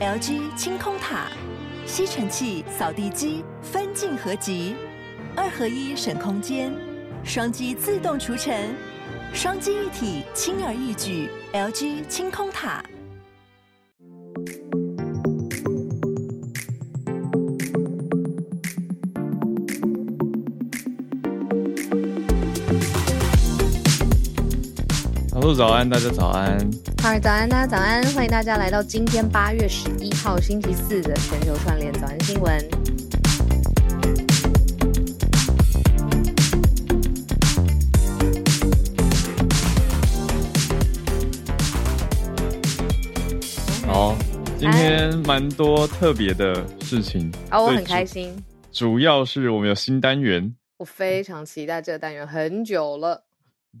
[0.00, 1.26] LG 清空塔，
[1.84, 4.74] 吸尘器、扫地机分镜合集，
[5.36, 6.72] 二合一省空间，
[7.22, 8.74] 双击自动除尘，
[9.34, 11.28] 双击一体轻而易举。
[11.52, 12.82] LG 清空塔。
[25.34, 26.89] 老陆早安，大家早安。
[27.02, 32.60] 好，早安，大家早安，欢迎大家来到今天八月十一号星期四的全球串联早安新闻。
[43.86, 44.14] 好，
[44.58, 47.32] 今天蛮多特别的事情。
[47.48, 48.36] 啊，我很开心。
[48.70, 53.24] 主要是我们有新单元，我非常期待这个单元很久了。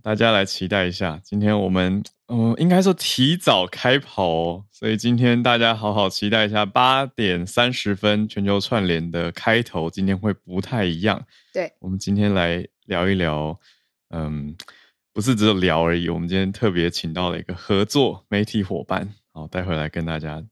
[0.02, 2.02] 大家来期待一下，今天我们
[2.32, 11.26] 嗯，应该说提早开跑哦，所以今天大家好好期待一下八点三十分全球串联的开头，今天会不太一样。
[11.52, 13.58] 对，我们今天来聊一聊，
[14.10, 14.54] 嗯，
[15.12, 20.44] 不是只有聊而已，我们今天特别请到了一个合作媒体伙伴，好，待会来跟大家。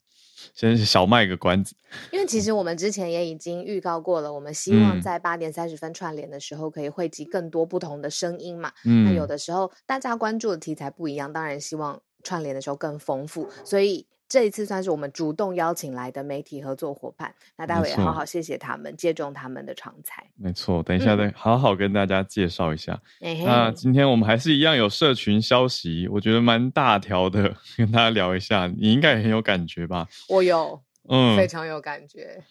[0.59, 1.77] 先小卖个关子，
[2.11, 8.73] 因为其实我们之前也已经预告过了，我们希望在八点三十分串联的时候可以汇集更多不同的声音嘛。
[8.85, 14.07] 嗯，那有的时候大家关注的题材不一样，当然希望串联的时候更丰富，所以。
[14.29, 20.23] 这一次算是我们主动邀请来的媒体合作伙伴，那待会也好好谢谢他们，借重他们的长才。
[20.37, 23.01] 没错，等一下再好好跟大家介绍一下。
[23.21, 30.07] 嗯、那今天我们还是一样有社群消息，我觉得蛮大条的，跟大家聊一下，你应该也很有感觉吧？
[30.29, 32.45] 我有，嗯，非常有感觉。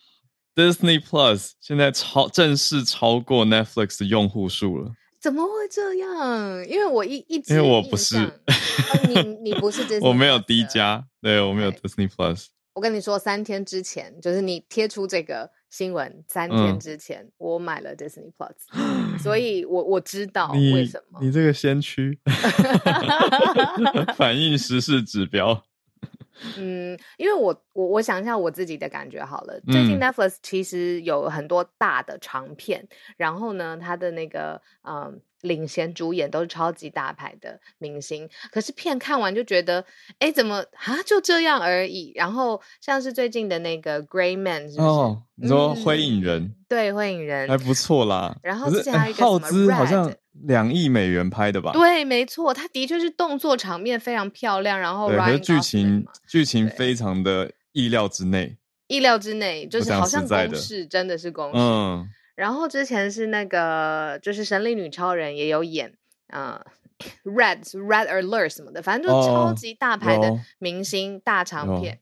[0.56, 4.92] Disney Plus 现在超正式超过 Netflix 的用户数了。
[5.28, 6.66] 怎么会这样？
[6.66, 8.32] 因为我一一直因为我不是，啊、
[9.10, 12.46] 你 你不是 Disney，我没有 D 加，对，我没有 Disney Plus。
[12.72, 18.54] 我跟你说，三天之前，就是你贴出这个新闻，三天之前、嗯、我买了 Disney Plus，
[19.22, 21.20] 所以我我知道为什么。
[21.20, 22.18] 你，你这个先驱，
[24.16, 25.62] 反映时事指标。
[26.56, 29.60] 嗯，因为我我我想一下我自己的感觉好了。
[29.72, 38.30] 最近 Netflix 其实有很多大的长片，嗯、然后呢，它的那个嗯领衔主演都是超级大牌的明星。
[38.52, 39.84] 可是片看完就觉得，
[40.20, 42.12] 哎，怎么啊就这样而已？
[42.16, 44.88] 然后像是最近的那个 Gray Man 是不是？
[44.88, 46.44] 哦，你说灰影人？
[46.44, 48.38] 嗯、对，灰影人还不错啦。
[48.44, 50.14] 然后之前还有一个什么耗资好像。
[50.44, 51.72] 两亿美元拍的吧？
[51.72, 58.56] 对，没错，它的确是动作场面非常漂亮，然后对，剧情剧情非常的意料之内，
[58.88, 61.58] 意料之内就是好像公式真的是公式。
[61.58, 66.64] 嗯，然后之前是那个就是神力女超人也有演啊、
[67.24, 72.00] 呃、，Red Red Alert 什么的，反正就超级大牌的明星、哦、大长片。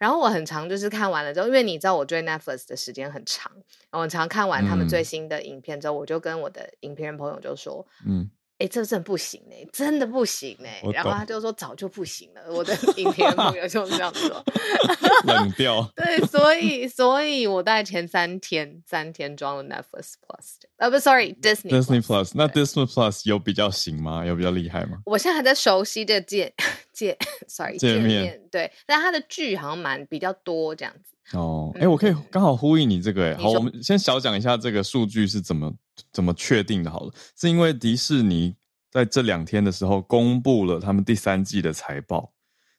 [0.00, 8.28] 然后我很常就是看完了之后，因为你知道我追 Netflix 的时间很长，然后我常看完他们最新的影片之后，嗯、我就跟我的影片人朋友就说，嗯。
[8.58, 10.80] 哎，这真的不行哎，真的不行哎。
[10.92, 14.42] 然后他就说早就不行了， 我的影片朋友就是这样说，
[15.26, 15.90] 冷掉。
[15.94, 22.32] 对，所以所以我大概前三天三天装了 Netflix Plus，呃不，sorry，Disney Disney Plus。
[22.34, 24.24] 那 Disney Plus 有比较行吗？
[24.24, 24.98] 有比较厉害吗？
[25.04, 26.52] 我现在还在熟悉这界
[26.96, 28.40] 界， sorry，界面。
[28.50, 31.36] 对，但它的剧好像蛮比较多这样子。
[31.36, 35.72] 哦，哎，我可以刚好呼应你这个哎，好，我们先小讲一下这个数据是怎么。
[36.12, 36.90] 怎么确定的？
[36.90, 38.54] 好了，是因为迪士尼
[38.90, 42.34] 在这两天的时候公布了他们第三季的财报，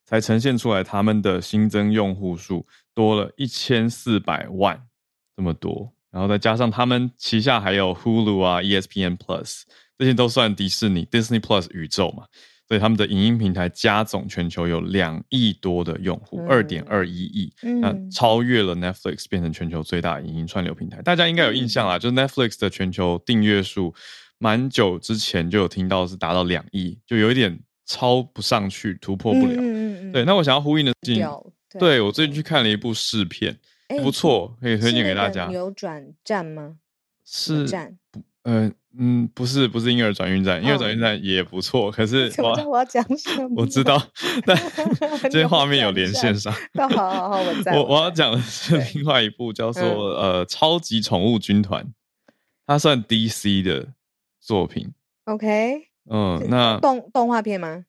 [0.06, 4.80] 才呈现出来他们的新增用户数多了一千四百万
[5.36, 9.64] 这么多，然后再加上他们旗下还有 Hulu 啊、ESPN Plus
[9.98, 12.28] 这些都算迪士尼 Disney Plus 宇宙嘛。
[12.68, 21.02] 所以他们的影音平台加总全球有两亿多的用户，二点二一亿，那超越了 Netflix，变成全球最大影音串流平台。
[21.02, 23.96] 大家应该有印象啦，就是 Netflix 的全球订阅数，
[24.38, 29.56] 蛮久之前就有听到是达到两亿，就有一点超不上去，突破不了。
[29.58, 33.58] 嗯、对，那我想要呼应的是，对，对我最近去看了一部试片，
[34.04, 35.48] 不错，可以推荐给大家。
[35.48, 36.76] 扭转站吗？
[37.24, 37.98] 是站，
[38.48, 38.74] 嗯。
[39.00, 41.92] 嗯，不是，不是婴儿转运站，婴儿转运站也不错。
[41.92, 43.62] 可是我我要讲什么？
[43.62, 44.02] 我知道，
[44.44, 44.58] 但
[45.30, 46.52] 这些画面有连线上。
[46.74, 47.74] 好好好，我在。
[47.74, 49.84] 我我要讲的是另外一部叫做
[50.16, 51.84] 呃《超级宠物军团》，
[52.66, 53.90] 它算 DC 的
[54.42, 54.92] 作品。
[55.26, 57.86] OK，嗯，那动动画片吗？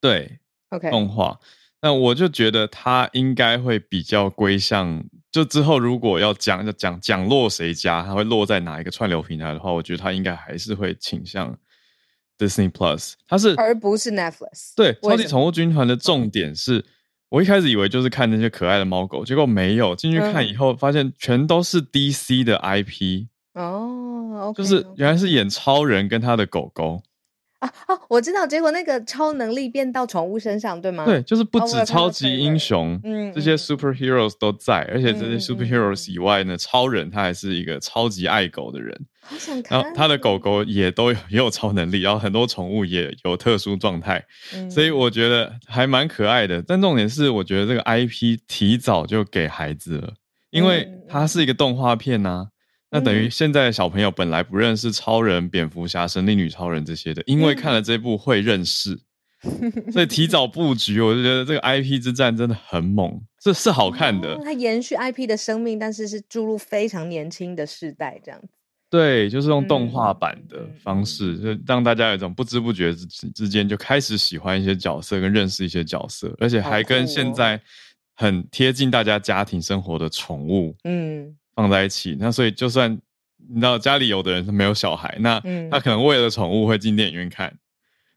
[0.00, 0.40] 对
[0.70, 1.38] ，OK，动画。
[1.82, 5.04] 那我就觉得它应该会比较归向。
[5.32, 11.58] 就之后如果要讲要讲讲落谁家，它会落在哪一个串流平台的话，我觉得它应该还是会倾向
[12.36, 13.14] Disney Plus。
[13.26, 14.74] 它是而不是 Netflix。
[14.76, 16.84] 对，超级宠物军团的重点是，
[17.30, 27.02] 我一开始以为就是看那些可爱的猫狗，结果没有进去看以后，发现全都是 DC 的 IP 哦，就是原来是演超人跟他的狗狗。
[27.62, 27.98] 啊啊！
[28.08, 31.04] 我知道，结果那个超能力变到宠物身上，对吗？
[31.04, 39.78] 对，就是不止超级英雄，嗯，这些 superheroes 都在，而且这些 superheroes 以外呢，超人他还是一个超级爱狗的人，好想看。
[39.78, 44.24] 然后他的狗狗也都有也有超能力，然后很多宠物也有特殊状态，
[44.68, 46.60] 所以我觉得还蛮可爱的。
[46.66, 50.14] 但重点是，我觉得这个 IP 提早就给孩子了，
[50.50, 52.48] 因为它是一个动画片呐。
[52.92, 59.00] 那等于现在的小朋友本来不认识超人、蝙蝠侠、神力女超人这些的，因为看了这部会认识，
[59.90, 64.38] 所以提早布局，我就觉得这个 IP 之战真的很猛，这是好看的。
[64.44, 68.48] 它延续 IP 的生命，但是是注入非常年轻的世代这样子。
[68.90, 77.58] 对，就是用动画版的方式，就让大家有一种不知不觉之之间就开始喜欢一些角色，跟认识一些角色，而且还跟现在
[78.14, 81.34] 很贴近大家家庭生活的宠物，嗯。
[81.54, 82.90] 放在一起，那所以就算
[83.36, 85.40] 你知道家里有的人是没有小孩，那
[85.70, 87.56] 他可能为了宠物会进电影院看。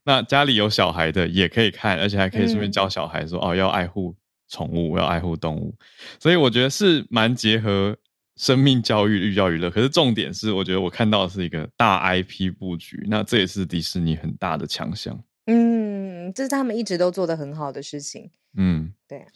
[0.04, 4.14] 那家里有小孩的也可以看，而且还可以顺便教小孩说、嗯、哦，要爱护
[4.48, 5.74] 宠物，要爱护动物。
[6.20, 7.96] 所以我觉得是蛮结合
[8.36, 9.68] 生命教育、寓教于乐。
[9.68, 15.20] 可是重点是，我觉得我看到的是一个大 IP 布局，那这也是迪士尼很大的强项。
[15.46, 18.30] 嗯，这是他们一直都做的很好的事情。
[18.56, 19.26] 嗯，对。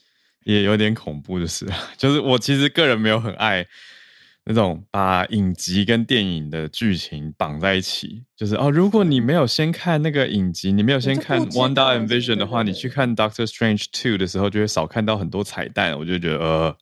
[0.44, 1.66] 也有点恐怖，就是，
[1.98, 3.66] 就是我其实个人没有很爱
[4.50, 16.76] 那种把影集跟电影的剧情绑在一起，就是哦，如果你没有先看那个影集，你没有先看《Wanda and Vision》的话，你去看《Doctor Strange Two》的时候，就会少看到很多彩蛋，我就觉得呃，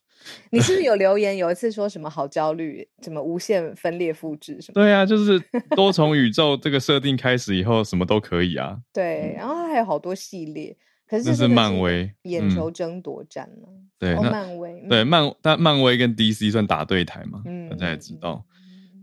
[0.51, 4.81] 你是不是有留言有一次说什么好焦虑，什么无限分裂复制什么？
[4.81, 5.39] 对啊，就是
[5.75, 8.75] 多重宇宙这个设定开始以后，什么都可以啊。
[8.91, 10.75] 对，然后还有好多系列。
[11.09, 13.67] 可是这是漫威眼球争夺战呢？
[13.97, 17.41] 对，漫威对漫，但漫威跟 DC 算打对台嘛？
[17.45, 18.43] 嗯大家也知道。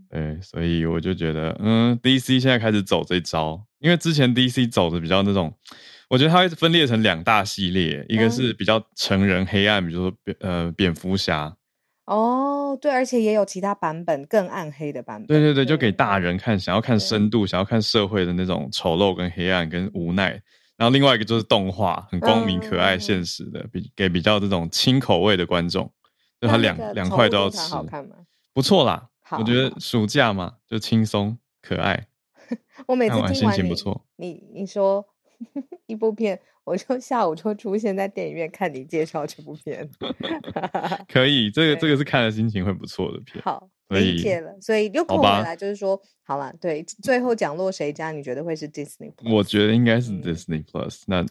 [0.09, 5.53] 对，所以我就觉得，嗯，DC 现在开始走这招，因为之前 DC 走的比较那种，
[6.09, 11.53] 我觉得它会分裂成两大系列，一个是比较成人黑暗，比如说蝙呃蝙蝠侠。
[12.05, 15.27] 哦，对，而且也有其他版本更暗黑的版本。
[15.27, 20.41] 对对对，就给大人看，想要看深度，想要看社会的那种丑陋跟黑暗跟无奈。
[20.77, 25.91] 然后另外一个就是动画，很光明、可爱、现实的，比给比较这种轻口味的观众，
[26.39, 27.57] 就他两两块都要吃。
[27.73, 28.15] 好看吗？
[28.53, 32.07] 不错啦，我觉得暑假嘛，就轻松可爱。
[32.85, 34.05] 我每次听完心情不错。
[34.17, 35.03] 你你说
[35.87, 39.89] 一部片，我就下午就出现在电影院看你介绍这部片。
[41.09, 43.43] 可以，这个这个是看了心情会不错的片。
[43.43, 43.67] 好。
[43.89, 48.11] 理解了，所以又扣回来，就是说，好了，对，最后讲落谁家？
[48.11, 49.11] 你觉得会是 Disney？
[49.31, 51.03] 我觉得应该是 Disney Plus。
[51.07, 51.25] 那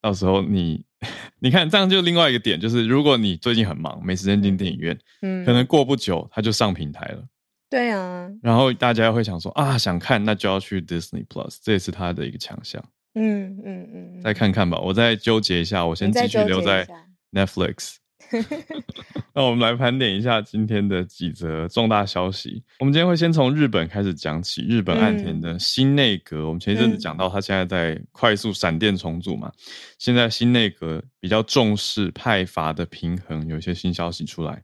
[0.00, 0.84] 到时候你，
[1.40, 7.24] 你看这样就另外一个点，就是如果你最近很忙，没时间进电影院，嗯，可能过不久它就上平台了。
[7.68, 8.30] 对啊。
[8.40, 12.80] 然后大家会想说啊，想看那就要去 Disney Plus，这也是它的一个强项。
[13.14, 14.20] 嗯嗯嗯。
[14.22, 16.86] 再看看吧，我再纠结一下，我先继续留在
[17.32, 17.96] Netflix。
[19.34, 22.62] 那我们来盘点一下今天的几则重大消息。
[22.78, 24.62] 我们今天会先从日本开始讲起。
[24.62, 29.52] 日本岸田的新内阁，嗯、我们前一阵子讲到，他现在在快速闪电重组嘛。
[29.98, 34.62] 现在新内阁比较重视派阀的平衡，有一些新消息出来。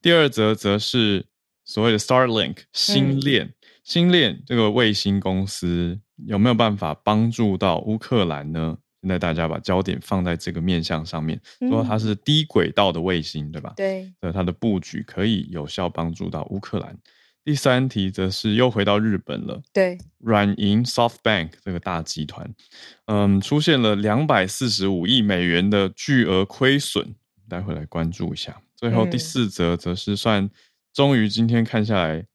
[0.00, 1.24] 第二则则是
[1.64, 3.54] 所谓的 Starlink 星链，嗯、
[3.84, 8.78] 星链这个卫星公司有没有办法帮助到乌克兰呢？
[9.06, 13.72] 现在大家把焦点放在这个面向上面，说它是低轨道的卫星，对吧？
[13.76, 16.98] 对，它的布局可以有效帮助到乌克兰。
[17.44, 22.52] 第三题则是又回到日本了，对，软银 SoftBank 这个大集团，
[23.04, 27.14] 嗯，出现了两百四十五亿美元的巨额亏损，
[27.48, 28.60] 待会来关注一下。
[28.74, 30.50] 最后第四则则是算，
[30.92, 32.26] 终于今天看下来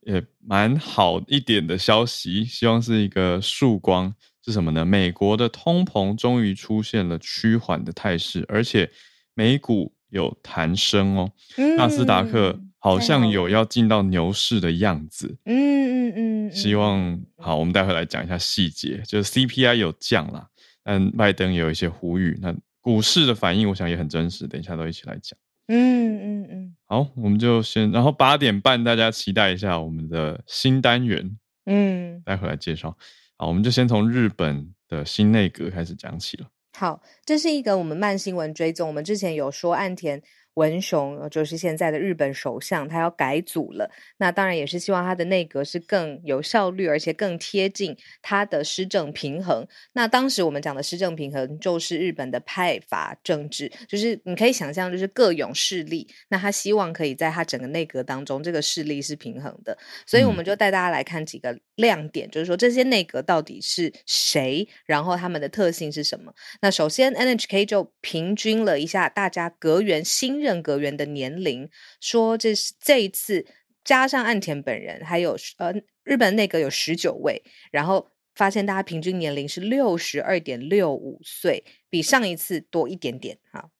[0.00, 4.12] 也蛮好一点的消息，希望是一个曙光。
[4.46, 4.84] 是什么呢？
[4.84, 8.88] 美国的通膨终于出现了趋缓的态势，而且
[9.34, 11.32] 美股有弹升哦。
[11.56, 15.36] 嗯、纳斯达克好像有要进到牛市的样子。
[15.46, 16.12] 嗯嗯
[16.46, 16.52] 嗯。
[16.52, 19.02] 希望好，我们待会来讲一下细节。
[19.04, 20.46] 就是 CPI 有降啦，
[20.84, 22.38] 但拜登也有一些呼吁。
[22.40, 24.46] 那股市的反应，我想也很真实。
[24.46, 25.36] 等一下都一起来讲。
[25.66, 26.76] 嗯嗯嗯。
[26.84, 31.36] 好，我们就先，然后八点半大家期待一下我们的新单元。
[31.64, 32.96] 嗯，待会来介绍。
[33.38, 36.48] 好，我们就先从日本的新内阁开始讲起了。
[36.78, 38.88] 好，这是一个我们慢新闻追踪。
[38.88, 40.22] 我们之前有说岸田
[40.56, 43.90] 文雄，就是现在的日本首相，他要改组了。
[44.18, 49.66] 那当然也是希望他的内阁是更有效率，而且更贴近他的施政平衡。
[49.92, 56.08] 那当时我们讲的施政平衡，就是日本的派阀政治，就是你可以想象，就是各种势力。
[56.28, 59.76] 那他希望可以在他整个内阁当中，这个势力是平衡的。
[60.06, 66.32] 所以我们就带大家来看几个亮点，嗯、就是说这些内阁到底是谁，然后他们的特性是什么。
[66.62, 71.68] 那首先 NHK 就平均了一下大家阁员新任阁员的年龄，
[72.00, 73.46] 说这是这一次
[73.84, 75.72] 加上岸田本人，还有呃
[76.04, 83.70] 日本内阁有十九位，然后发现大家平均年龄是六十二点六五岁，比上一次多一点点哈，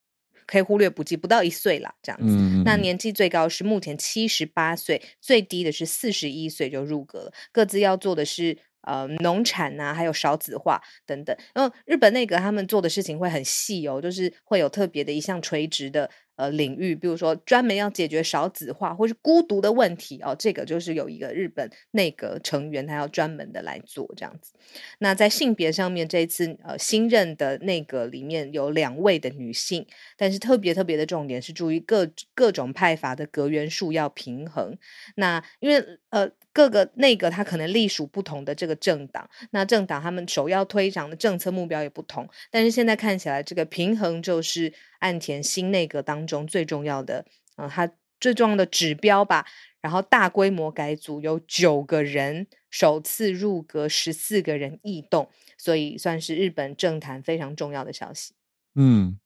[0.47, 2.63] 可以忽略不计，不到一岁啦，这样子。
[2.65, 8.59] 那年纪最高是目前七十八岁，最低的是四十一岁就入阁了，各自要做的是。
[8.87, 11.37] 呃，农产呐、啊，还有少子化等等。
[11.53, 24.53] 然后日本内阁他们做的事情会很细哦，就是会有特别的一项垂直的呃领域，比如说专门要解决少子化或是孤独的问题哦，这个就是有一个日本内阁成员他要专门的来做这样子。
[24.99, 34.77] 那在性别上面，这一次呃新任的内阁里面有两位的女性，但是特别特别的重点是注意各各种派阀的阁员数要平衡。
[35.17, 36.31] 那因为呃。
[36.57, 47.25] 各个内阁他可能隶属不同的这个政党，那政党他们首要推展的政策目标也不同，但是现在看起来这个平衡就是岸田新内阁当中最重要的，
[47.57, 49.47] 嗯、呃，它最重要的指标吧。
[49.81, 58.35] 然后大规模改组有九个人首次入阁，十四个人异动，所以算是日本政坛非常重要的消息。
[58.75, 59.19] 嗯，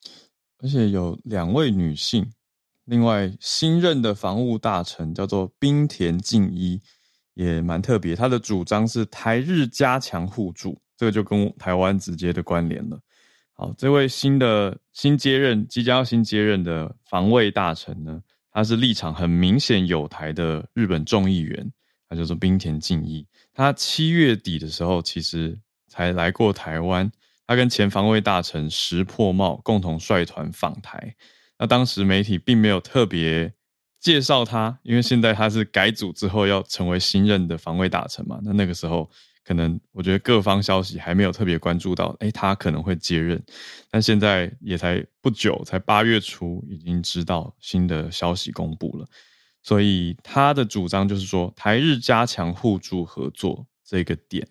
[0.58, 2.30] 而且有两位女性，
[2.84, 6.80] 另外新任的防务大臣叫做滨田靖一。
[7.34, 13.00] 也蛮特别，他的主张是台日加强互助，这个就跟台湾直接的关联了。
[13.60, 18.18] 好，这位新的新接任、即将要新接任的防卫大臣呢，
[18.50, 21.70] 他是立场很明显友台的日本众议员，
[22.08, 23.26] 他叫做滨田敬一。
[23.52, 27.12] 他七月底的时候其实才来过台湾，
[27.46, 31.14] 他跟前防卫大臣石破茂共同率团访台。
[31.58, 33.52] 那当时媒体并没有特别。
[34.00, 39.10] 介绍他，因为现在他是改组之后要成为新任的防卫大臣嘛，那那个时候
[39.50, 43.42] 可能我觉得各方消息还没有特别关注到，诶，他可能会接任，
[43.90, 49.04] 但现在也才不久，才八月初，已经知道新的消息公布了，
[49.60, 54.46] 所以他的主张就是说，台日加强互助合作这个点，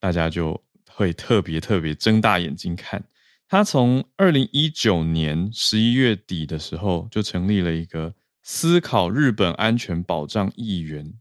[0.00, 3.00] 大家就会特别特别睁大眼睛看。
[3.46, 8.12] 他从二零一九年十一月底的时候就成立了一个。
[8.44, 11.14] 思考日本安全保障议员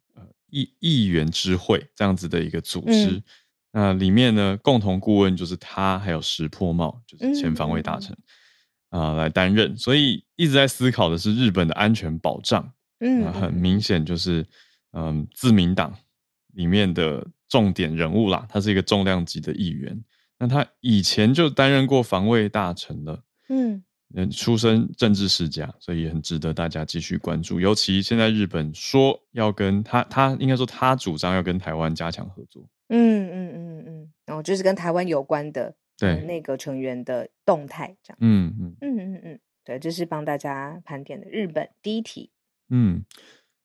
[0.51, 3.23] 议议员之会这样子的一个组织，嗯、
[3.71, 8.11] 那里面呢，共同顾问就是他，还有石破茂，就是前防卫大臣
[8.89, 12.71] 啊、嗯呃、来担任，所以一直在思考的是日本的安全保障。
[12.99, 14.45] 嗯、呃，很明显就是
[14.91, 15.91] 嗯、呃，自民党
[16.53, 20.03] 里面的重点人物啦，他是一个重量级的议员，
[20.37, 23.23] 那他以前就担任过防卫大臣了。
[23.49, 23.83] 嗯。
[24.15, 27.59] 嗯，出身政治世家，所以也很值得大家继续关注。
[27.59, 32.67] 尤其现在日本说要跟他，他应该说他主张要跟台湾加强合作。
[32.89, 38.17] 嗯嗯嗯嗯，然后就是跟台湾有关的对那个成员的动态这样。
[38.19, 42.31] 嗯嗯嗯嗯嗯，对，这是帮大家盘点的日本第一题。
[42.69, 43.03] 嗯，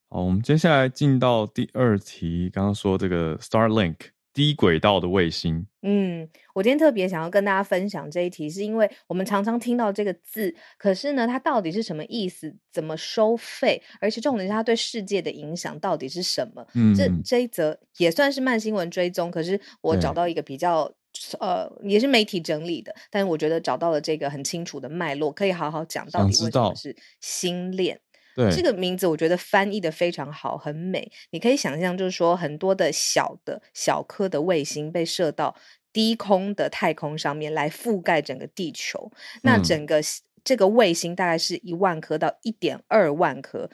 [0.09, 3.97] 好，我们接下来进到第二题，刚刚说这个 Starlink。
[4.37, 12.55] 低轨道的卫星，嗯，我今天特别想要跟大家分享这一题，是因为我们常常听到这个字，可是呢，它到底是什么意思？
[12.71, 13.83] 怎么收费？
[13.99, 16.67] 而且重点是它对世界的影响到底是什么？
[16.75, 20.93] 嗯，这这一则也算是慢新闻追踪，可是我找到一个比较
[21.41, 27.99] 呃，也是媒体整理的，但是我觉得找到了这个很清楚的脉络，可以好好讲到底为什么是星链。
[28.37, 31.11] 对这个名字我觉得翻译的非常好，很美。
[31.31, 35.57] 你可以想象，就是说很多的小的小颗的卫星被射到
[35.91, 39.11] 低空的太空上面来覆盖整个地球。
[39.37, 40.03] 嗯、那整个
[40.45, 43.71] 这个卫星大概是一万颗到一点二万颗，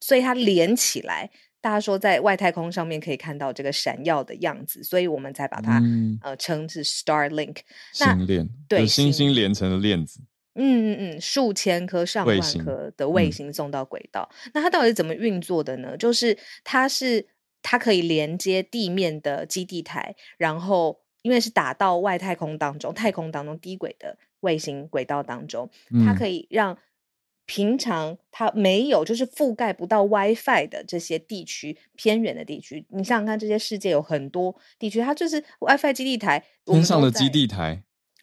[0.00, 1.30] 所以它连起来，
[1.60, 7.58] 大家说在外太空上面可以看到这个闪耀的样子，所以我们才把它、嗯、呃称是 Starlink。
[7.92, 10.20] 星链，对，星星连成的链子。
[10.56, 15.96] 嗯嗯嗯，数千颗、上万颗的卫星送到轨道，嗯、那它到底是怎么运作的呢？
[15.96, 17.26] 就是它是
[17.62, 25.68] 它可以连接地面的基地台，然后因为是打到外太空当中，太空当中低轨的卫星轨道当中，
[26.04, 26.78] 它可以让
[27.44, 37.82] 平常它没有，就是覆盖不到 WiFi 的这些地区，偏远的地区，你想想看，这些世界有很多地区，它就是 WiFi 基地台，天上的基地台，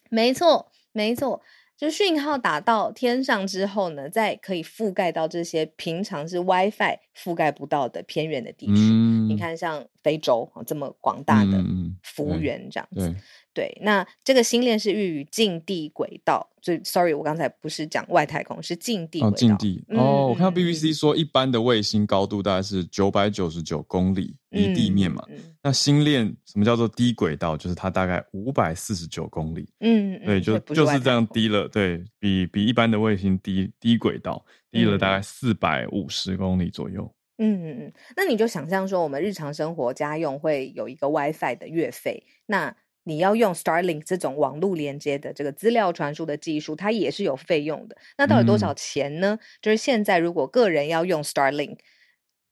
[0.10, 1.42] 没错，没错。
[1.76, 8.74] 就讯号打到天上之后呢，再可以覆盖到这些平常是 WiFi 覆盖不到的偏远的地区。
[8.74, 11.64] 嗯、你看，像非洲这么广大的
[12.02, 13.10] 幅员这样子。
[13.10, 13.16] 嗯
[13.54, 16.50] 对，那这个星链是寓于近地轨道。
[16.62, 19.36] 所以，sorry，我刚才不是讲外太空，是近地轨道。
[19.36, 19.84] 哦，近地。
[19.90, 25.22] 嗯、哦，我看到 BBC 说，一般的卫星高度大概是九百九十九公里离地面嘛。
[25.62, 27.58] 那星链什么叫做低轨道？
[27.58, 29.68] 就是它大概五百四十九公里。
[29.82, 37.14] 嗯，对，就就是这样低了，对比比一般的卫星低低轨道低了大概四百五十公里左右。
[37.40, 37.94] 嗯嗯嗯。
[38.16, 42.74] 那你就想象说，我们日常生活家用会有一个 WiFi 的月费，那。
[43.04, 47.98] 你要用 Starlink 这种网络连接的这个资料传输的技术，它也是有费用的。
[48.18, 49.38] 那到底多少钱呢？
[49.42, 51.78] 嗯、就是现在如果个人要用 Starlink，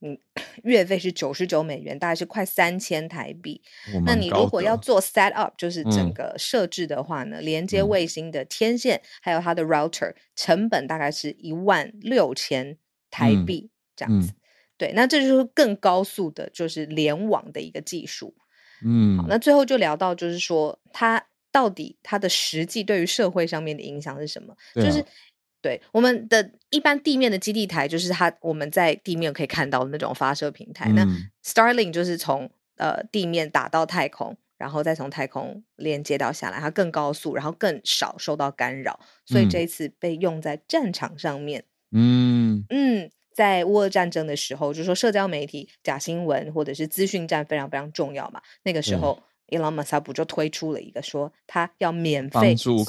[0.02, 0.18] 嗯，
[0.64, 3.62] 月费是九十九美元，大概是快三千台币。
[4.06, 12.78] 那你如果要做 set up，就是整个设置的话呢，嗯、连接卫星的天线、嗯、还有它的 router，成本大概是一万六千
[13.10, 14.34] 台币这样子。
[14.78, 18.36] 对，那这就是更高速的，就是联网的一个技术。
[18.86, 24.54] 嗯，好，那最后就聊到，就是说，它到底它的实际对于社会上面的影响是什么？
[24.76, 25.06] 啊、就是
[25.62, 30.90] 对我们的一般地面的基地台，就是它我们在地面可以看到的那种发射平台。
[30.90, 31.06] 嗯、那
[31.44, 41.66] Starlink 就是从呃地面打到太空，然后再从太空连接到下来，它更高速，然后更少受到干扰，所以这一次被用在战场上面。
[41.92, 43.12] 嗯嗯。
[43.34, 48.42] 在乌俄战争的时候，就是说社交媒体假新闻或者是资讯战非常非常重要嘛。
[48.64, 52.84] 那个时候，伊隆马斯克就推出了一个说，他要免费送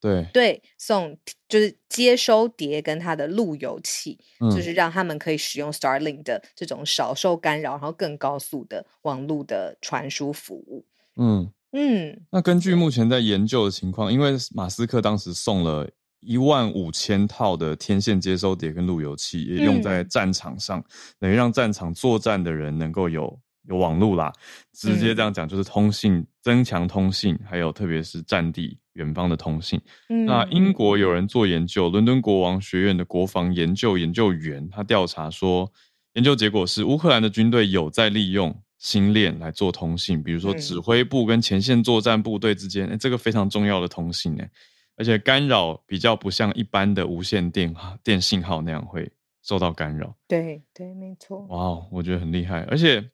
[0.00, 1.16] 对对，送
[1.48, 10.84] 就是接收碟跟他的路由器，嗯、就是让他们可以使用 Starlink 的这种少受干扰，然后更高速的网络的传输服务。
[11.16, 15.88] 嗯嗯，那根据目前在研究的情况，因为马斯克当时送了。
[16.20, 20.84] 一万五千套的天线接收碟跟路由器也用在战场上，嗯、
[21.20, 24.32] 等于让战场作战的人能够有有网路啦。
[24.72, 29.80] 直接这样讲就是通信，嗯、增强通信，还有特别是战地远方的通信。
[30.08, 35.70] 嗯、那英国有人做研究，伦敦国王学院的国防研究研究员他调查说，
[36.14, 44.50] 研究结果是乌克兰的军队有在利用星链来做通信，比如说指挥部跟前线作战部队之间，嗯欸、这个非常重要的通信哎。
[44.96, 49.10] 而且干扰比较不像一般的无线电电信号那样会
[49.42, 50.16] 受到干扰。
[50.26, 51.46] 对对，没错。
[51.50, 52.62] 哇我觉得很厉害。
[52.62, 53.10] 而且，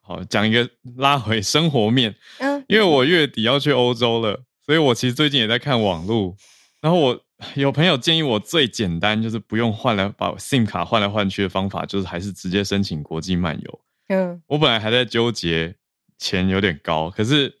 [0.00, 6.36] 好讲一个拉回生活面，嗯，因为我月底要去欧洲了，所以我其实最近也在看网路。
[6.80, 7.20] 然后我
[7.54, 13.80] 有朋友建议我最简单就是不用换来把 SIM 卡换来换去的方法，就是还是直接申请国际漫游。
[14.08, 15.74] 嗯，我本来还在纠结，
[16.18, 17.57] 钱有点高，可是。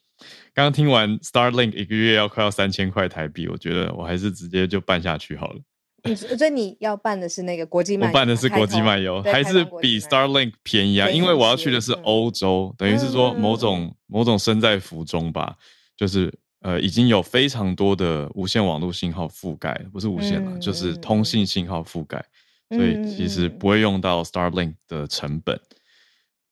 [0.58, 6.16] 刚刚听完 Starlink 一个月要快要三千块台币，我觉得我还是直接就办下去好了。
[6.16, 8.12] 所以你要办的是那个国际漫游？
[8.12, 11.08] 我办的是国际漫游，还是比 Starlink 便宜啊？
[11.08, 15.54] 因为我要去的是欧洲，等于是说某种、嗯、某种身在福中吧，
[15.96, 22.20] 就是呃已经有非常多的无线网络信号覆盖，不是无线了，嗯、就是通信信号覆盖，
[22.70, 25.56] 所以其实不会用到 Starlink 的成本。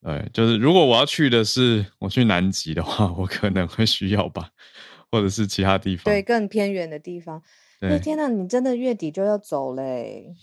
[0.07, 4.51] 对，就是如果我要去的是我去南极的话，我可能会需要吧，
[5.11, 7.43] 或者是其他地方，对，更偏远的地方。
[7.81, 10.33] 对，天哪，你真的月底就要走嘞！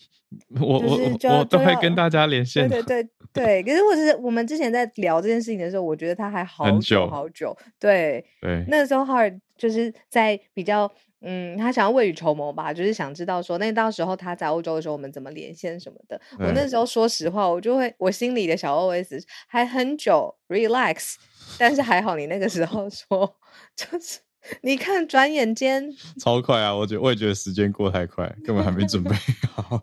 [0.58, 0.98] 我我
[1.38, 2.66] 我都会跟大家连线。
[2.66, 7.54] 对对对 对，可是我是我们之前在聊这件事情的时候，我觉得他还好久好久。
[7.78, 10.90] 对对，那个时候哈尔就是在比较。
[11.22, 16.20] 嗯，他想要未雨绸缪吧，就是想知道说，那到时候他在欧洲的时候，我们怎么连线什么的。
[16.38, 21.16] 对我那时候说实话，我就会我心里的小 OS 还很久 relax，
[21.58, 23.36] 但是还好你那个时候说，
[23.76, 24.20] 就是
[24.62, 26.74] 你看转眼间超快啊！
[26.74, 29.10] 我觉我也觉得时间过太快，根本还没准备
[29.52, 29.82] 好，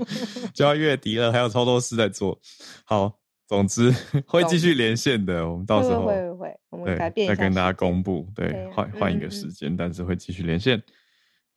[0.54, 2.40] 就要月底了，还有超多事在做。
[2.84, 3.18] 好。
[3.48, 3.90] 总之
[4.28, 10.80] 会继续连线的，我们到时候会会会，我们改变再跟大家公布，对，换换一个时间，但是会继续连线。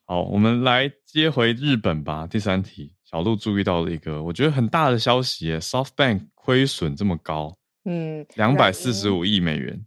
[0.05, 2.25] 好，我们来接回日本吧。
[2.25, 9.85] 第三题，小鹿注意到了一个我觉得很大的消息，SoftBank 亏损这么高，嗯，两百四十五亿美元，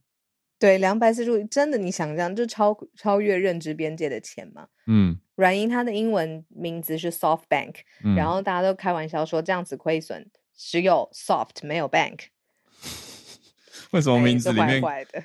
[0.59, 4.67] 对，两百四十五亿，真的你想象就超超越认知边界的钱嘛？
[4.87, 7.77] 嗯，软银它的英文名字是 SoftBank，
[8.15, 10.31] 然后大家都开玩笑说这样子亏损。
[10.57, 12.21] 只有 soft 没有 bank，
[13.93, 14.83] 为什么名字里面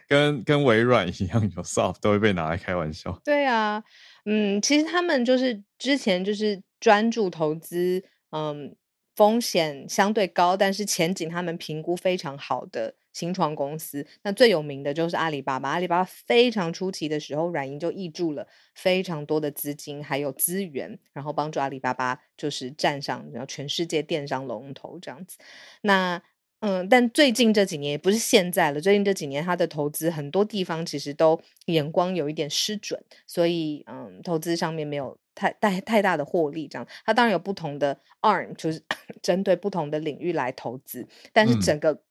[0.07, 3.19] 跟跟微软一样有 soft 都会被拿来开玩笑？
[3.23, 3.83] 对啊，
[4.25, 8.75] 嗯，其实他们就是之前就是专注投资，嗯，
[9.15, 14.05] 风险相对高，但是前景他们评估非常好的新创公司。
[14.23, 15.69] 那最有名的就是阿里巴巴。
[15.71, 25.37] 阿里巴巴非常初期的时候，软银就挹注了非常多的资金还有资源，然后帮助阿里巴巴就是站上然后全世界电商龙头这样子。
[25.81, 26.21] 那
[26.61, 28.81] 嗯，但最近这几年也不是现在了。
[28.81, 36.67] 最近这几年，他的投资很多地方其实都眼光有一点失准，所以嗯，投资上面没有太太太大的获利。
[36.67, 38.83] 这样，他当然有不同的 arm，就是
[39.23, 41.07] 针对不同的领域来投资。
[41.31, 42.01] 但是整个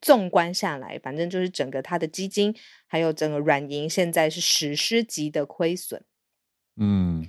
[0.00, 2.54] 纵观下来，嗯、反正就是整个它的基金
[2.86, 6.02] 还有整个软银现在是史诗级的亏损。
[6.76, 7.28] 嗯。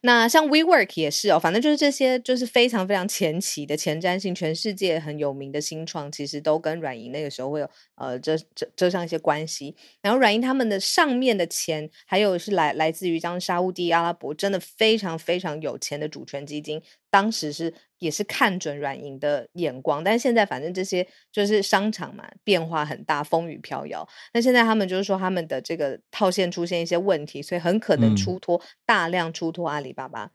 [0.00, 9.74] 那像 WeWork 也是哦，反正就是这些，就是非常非常前期的前瞻性，全世界很有名的新创，其实都跟软银那个时候会有呃这这这上一些关系。
[10.00, 16.80] 然后软银他们的上面的钱，还有是来来自于像沙乌地阿拉伯，真的非常非常有钱的主权基金。
[17.10, 24.08] 当时是也是看准软银的眼光，但是现在反正这些就是商场嘛，变化很大，风雨飘摇。
[24.32, 30.30] 那现在他们就是说他们的这个套现出现一些问题，所以很可能出脱、嗯、大量出脱阿里巴巴，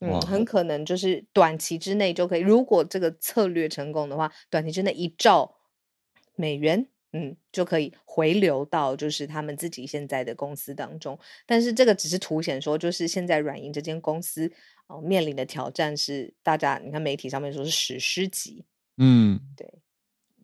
[0.00, 5.54] 嗯，很可能就是短期之内就可以，如果这个策略成功的话，短期之内一兆
[6.34, 11.18] 美元，嗯，就可以回流到就是他们自己现在的公司当中。
[11.46, 14.52] 但是这个只是凸显说，就是现在软银这间公司。
[14.88, 18.64] 哦，面临的挑战是大家，你看媒体上面说是史诗级，
[18.96, 19.70] 嗯，对，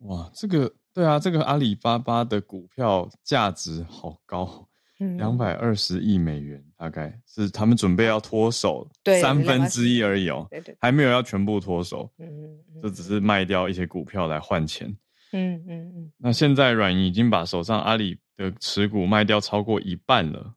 [0.01, 4.67] 哇，这个对啊，这个阿里巴巴的股票价值好高，
[5.17, 8.87] 两百二十亿美元，大概是他们准备要脱手
[9.19, 14.95] 三分之一而已哦，对对，还没有要全部脱手，嗯嗯，这只是卖掉一些股票来换钱，
[15.31, 20.53] 嗯嗯嗯，那现在软银已经把手上阿里的持股卖掉超过一半了，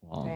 [0.00, 0.26] 哇。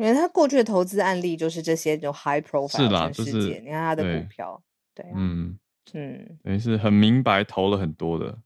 [0.00, 4.62] 因为他过去的投资案例就是这些，就 high profile 是啦，就是，你看他的股票，
[4.94, 5.58] 对，对啊，嗯
[5.92, 8.38] 嗯，等于是很明白投了很多的，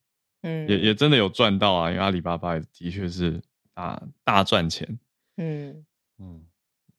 [0.43, 3.41] 嗯，也也真的有赚到啊，因为阿里巴巴的确是
[3.73, 4.99] 大大赚钱，
[5.37, 5.85] 嗯。
[6.19, 6.45] 嗯，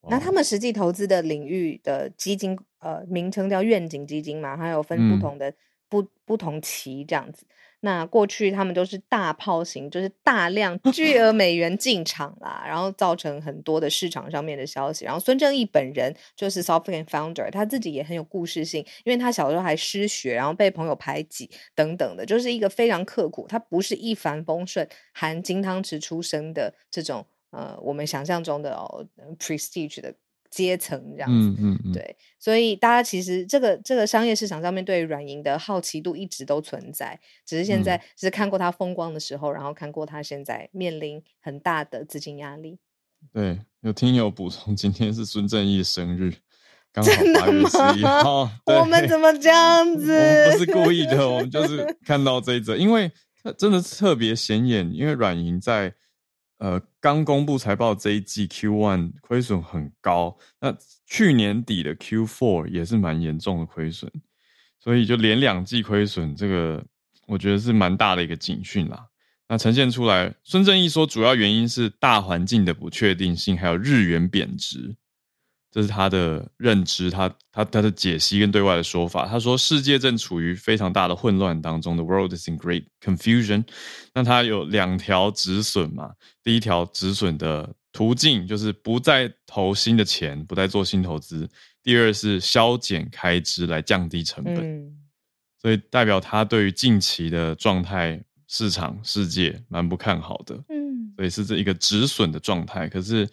[0.10, 5.54] 那他们实际投资的领域的基金，呃，名称叫愿景基金嘛，还有分不同的
[5.88, 7.46] 不、嗯、不同期这样子。
[7.86, 15.06] 那过去他们都是大炮型，就是大量巨额美元进场啦，然后造成很多的市场上面的消息。
[15.06, 23.46] 然后孙正义本人就是 SoftBank founder，他自己也很有故事性，因为他小时候还失学，然后被朋友排挤等等的，就是一个非常刻苦。
[23.48, 29.06] 他不是一帆风顺、含金汤匙出生的这种呃，我们想象中的哦
[29.38, 30.12] prestige 的。
[30.56, 42.80] 阶层这样子，嗯嗯嗯，对，所以大家其实这个这个商业市场上面对软银的好奇度一直都存在，只是现在只是看过它风光的时候，然后看过它现在面临很大的资金压力。
[43.34, 46.34] 对，有听友补充，今天是孙正义生日，
[46.94, 48.50] 刚好八月十一号。
[48.68, 50.14] 我们怎么这样子？
[50.14, 53.12] 我不是故意的，我们就是看到这一则，因为
[53.58, 55.94] 真的特别显眼，因为软银在。
[56.58, 64.10] 呃，刚公布财报这一季 Q1 亏损很高，那去年底的 Q4 也是蛮严重的亏损，
[64.80, 66.84] 所以就连两季亏损，这个
[67.28, 69.08] 我觉得是蛮大的一个警讯啦。
[69.48, 74.96] 那呈现出来，孙正义说主要原因是大环境的不确定性，还有日元贬值。
[75.76, 79.28] 这是他的认知，他他他的解析跟对外的说法。
[79.28, 83.66] 他说，世界正处于非常大的混乱当中，The world is in great confusion。
[84.14, 86.14] 那他有两条止损嘛？
[86.42, 91.46] 第一条止损的途径就是不再投新的钱，不再做新投资；
[91.84, 94.56] 第二是削减开支来降低成本。
[94.56, 94.96] 嗯、
[95.62, 100.56] 所以代表他对于近期的状态、市场、世界蛮不看好的。
[100.70, 102.88] 嗯，所以是这一个止损的状态。
[102.88, 103.28] 可是。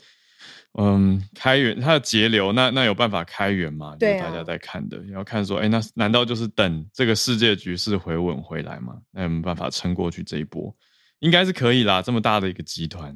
[0.79, 3.95] 嗯，开源它的节流，那那有办法开源吗？
[3.99, 8.95] 对、啊，大家在看的，要看说，哎、欸，那难道就是等这个世界局势回稳回来吗？
[9.11, 10.75] 那有没有办法撑过去这一波？
[11.19, 13.15] 应该是可以啦，这么大的一个集团。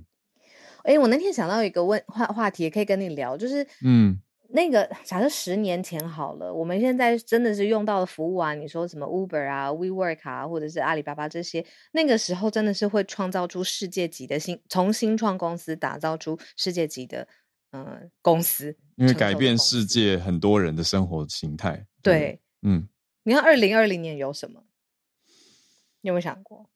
[0.82, 17.26] 哎、欸，我那天想到一个问话话题，也可以跟你聊，就是嗯，那个假设十年前好了，我们现在真的是用到的服务啊，你说什么 Uber 啊、WeWork 啊，或者是阿里巴巴这些，那个时候真的是会创造出世界级的新，从新创公司打造出世界级的。
[17.72, 21.84] 嗯，公司因为改变世界很多人的生活形态。
[22.02, 22.88] 对，嗯，
[23.24, 24.62] 你看二零二零年有什么？
[26.00, 26.70] 你有没有想过？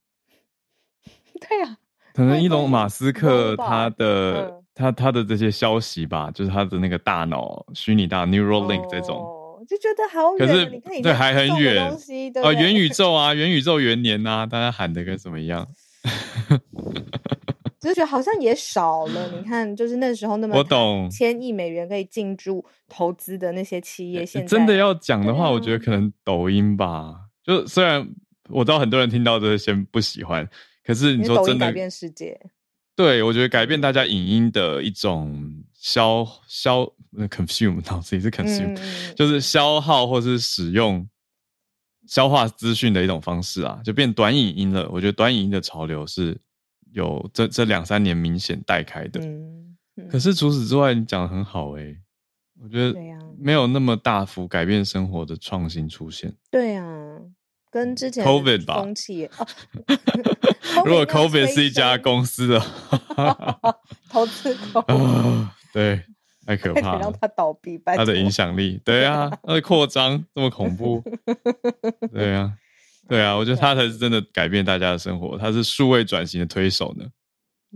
[1.41, 1.79] 对啊，
[2.13, 10.47] 可能伊隆马斯克他的、嗯、他他的这些消息吧，就是他的那个大脑虚拟大 Neuralink 这种，哦、就觉得好远。
[10.47, 11.91] 可是你看，对，还很远
[12.43, 15.67] 啊，元宇宙啊，元宇宙元年啊，大家喊的跟什么一样？
[17.81, 21.09] 只是觉得好像也少了，你看，就是那时候那么我懂。
[21.11, 27.15] 千亿美元可以进驻投资的那些企业，现在真的要讲的话，我觉得可能抖音吧。
[27.43, 28.07] 就虽然
[28.51, 30.47] 我知道很多人听到这先不喜欢，
[30.85, 32.39] 可是你说真的改变世界，
[32.95, 36.83] 对，我觉得改变大家影音的一种消消
[37.31, 41.09] consume，脑子里是 consume，、嗯、就是消耗或是使用
[42.07, 44.87] 消化资讯的一种方式啊，就变短影音了。
[44.91, 46.39] 我觉得短影音的潮流是
[46.93, 49.21] 有这这两三年明显带开的。
[49.21, 51.99] 嗯嗯、可是除此之外，你讲的很好哎、欸，
[52.63, 52.99] 我觉得
[53.39, 56.35] 没有那么大幅改变生活的创新出现。
[56.51, 57.19] 对啊。
[57.73, 58.85] 跟之前 COVID 吧，
[60.85, 62.61] 如果 COVID 是一家公司的
[64.09, 66.03] 投资公司，对，
[66.45, 71.01] 太可 怕了，让它倒闭，它的影响力，对啊， 它的扩张这么恐怖，
[72.13, 72.53] 对啊，
[73.11, 77.05] 对啊，我觉得它才是真的改变大家的生活，它是数位转型的推手呢。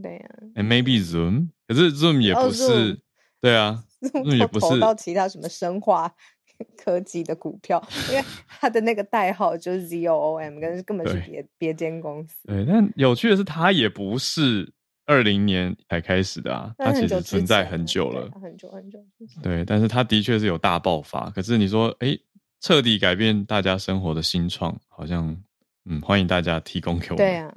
[0.03, 2.99] 对啊，And maybe Zoom，可是 Zoom 也不是，
[3.41, 6.15] 对啊， Zoom 也不是到其他什么生化。
[6.79, 12.47] 科技的股票，因为它的那个代号就是 ZOOM，跟根本是别别间公司。
[12.47, 14.73] 对，但有趣的是，它也不是
[15.05, 19.01] 二零年才开始的啊，它其实存在很久了，很久很久。
[19.43, 21.29] 对，但是它的确是有大爆发。
[21.31, 22.21] 可是你说，哎、欸，
[22.65, 25.37] 彻底改变大家生活的新创，好像，
[25.85, 27.17] 嗯，欢迎大家提供给我们。
[27.19, 27.55] 对啊，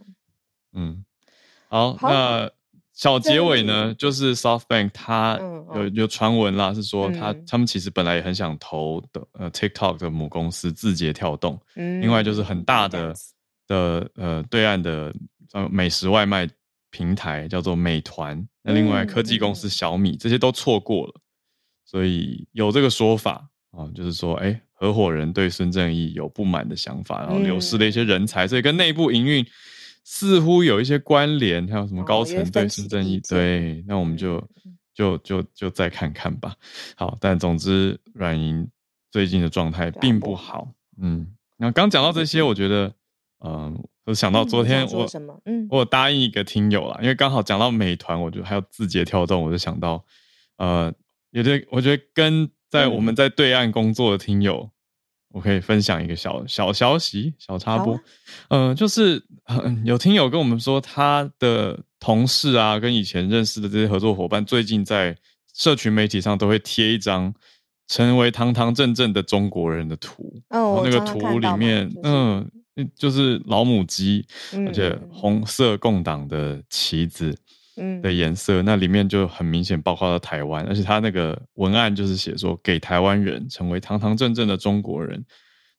[0.73, 1.05] 嗯，
[1.69, 2.09] 好，好。
[2.09, 2.51] 那。
[2.91, 5.37] 小结尾呢，就是 SoftBank 它
[5.75, 13.13] 有有传闻啦，是说他他们其实本来也很想投的呃 TikTok 的母公司字节跳动，另外就是很大的
[13.67, 15.13] 的呃对岸的
[15.53, 16.49] 呃美食外卖
[16.89, 21.13] 平台叫做美团，那另外科技公司小米这些都错过了，
[21.85, 29.45] 所以有这个说法啊，就是说哎合伙人对孙正义有不满的想法，然后流失了一些人才，所以跟内部营运。
[30.09, 33.19] 似乎有一些关联，还有什么高层对孙正义？
[33.27, 34.41] 对，那我们就
[34.93, 36.55] 就就就再看看吧。
[36.95, 38.65] 好，但总之软银
[39.11, 40.71] 最近的状态并不好。
[41.01, 42.93] 嗯，那刚讲到这些，我觉得，
[43.43, 45.05] 嗯，我想到昨天我，
[45.43, 50.05] 嗯，我答应一个听友啦，因为刚好讲到美团，我就还有字节跳动，我就想到，
[50.55, 50.89] 呃，
[51.31, 54.69] 有的我觉得跟在我们在对岸工作的听友。
[55.31, 57.93] 我可以分享一个小小消息、小插播，
[58.47, 65.15] 嗯、啊呃，就是、呃、有听友跟我们说，他的同事啊，跟以前认识的这些合作伙伴，最近在
[65.53, 67.31] 社群媒体上都会贴一张
[67.87, 70.41] 成为堂堂正正的中国人的图。
[70.49, 74.25] 哦，那个图里面，嗯、呃，就是老母鸡，
[74.65, 77.37] 而且红色共党的旗子。
[78.01, 85.23] 的颜色，那里面就很明显包括了台湾，而且他那个文案就是写说给台湾人成为堂堂正正的中国人。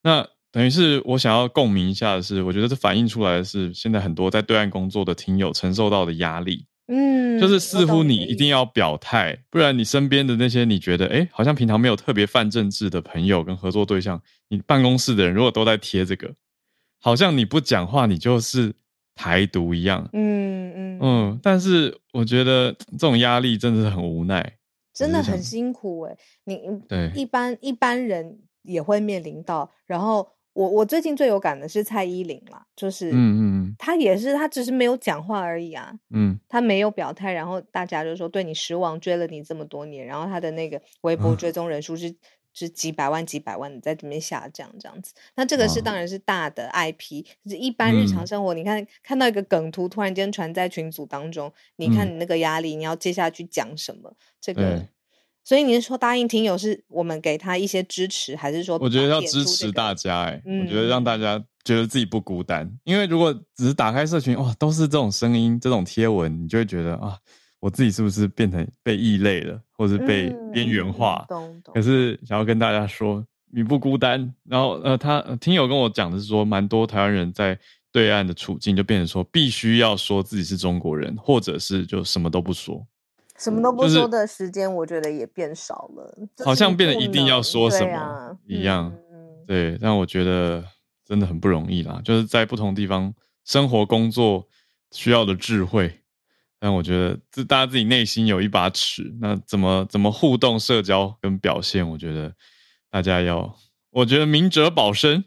[0.02, 6.64] 那等于是我想要共鸣一下的是，我觉得这反映出来的是现在很多在对岸工作的听友承受到的压力。
[6.86, 16.32] 嗯，就是似乎你一定要表态，不然你身边的那些你觉得哎，好像平常没有特别犯政治的朋友跟合作对象，你办公室的人如果都在贴这个，
[17.00, 18.74] 好像你不讲话，你就是。
[19.18, 24.54] 台独一样，嗯嗯嗯，但是我觉得这种压力真的是很无奈，
[24.94, 26.18] 真的很辛苦哎、欸。
[26.44, 29.68] 你对一般一般人也会面临到。
[29.88, 33.14] 然后我我最近最有感的是蔡依林啦，就是嗯
[33.72, 42.14] 嗯，她也是她只是没有讲话而已啊，嗯，她没有表态，然后大家就说对你失望，追了你这么多年，然后她的那个微博追踪人数是。
[42.58, 45.14] 嗯是几百万、几百万的在这边下降，这样子。
[45.36, 48.52] 那这个是当然是大的 IP，就是一般日常生活。
[48.52, 54.12] 你看看到一个梗图，突然间传在群组当中，你看你那个压力，你要接下去讲什么？
[54.40, 54.88] 这个，
[55.44, 60.22] 所以你是说答应听友是我们给他一些支持，还是说我觉得要支持大家？
[60.22, 62.68] 哎，我觉得让大家觉得自己不孤单。
[62.82, 67.16] 因为如果只是打开社群，哇，都是这种声音、这种贴文，你就会觉得啊。
[67.60, 71.26] 我自己是不是变成被异类了，或是被边缘化？
[71.30, 74.32] 嗯、可是想要跟大家说，你不孤单。
[74.44, 77.58] 然后呃，他听友跟我讲的是说，蛮多台湾人在
[77.90, 82.86] 对岸的处境就变成说，必须要说自己是中国人，或者是就什么都不说。
[83.36, 88.92] 什么都不说的时间，我觉得也变少了，就是、好像变得一定要说什么、啊、一样。
[89.12, 90.64] 嗯、对，但我觉得
[91.04, 94.46] 真的很不容易啦，就是在不同地方生活工作
[94.90, 96.00] 需要的智慧。
[96.60, 102.34] 但我觉得，这大家自己内心有一把尺，那怎么怎么互动、社交跟表现，我觉得
[102.90, 103.56] 大家要，
[103.90, 105.24] 我觉得明哲保身，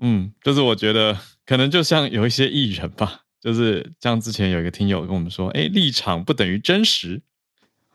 [0.00, 7.22] 嗯，就是我觉得可能就像有一些艺人吧，就是像之前有一个听友跟我们说，哎，立场不等于真实。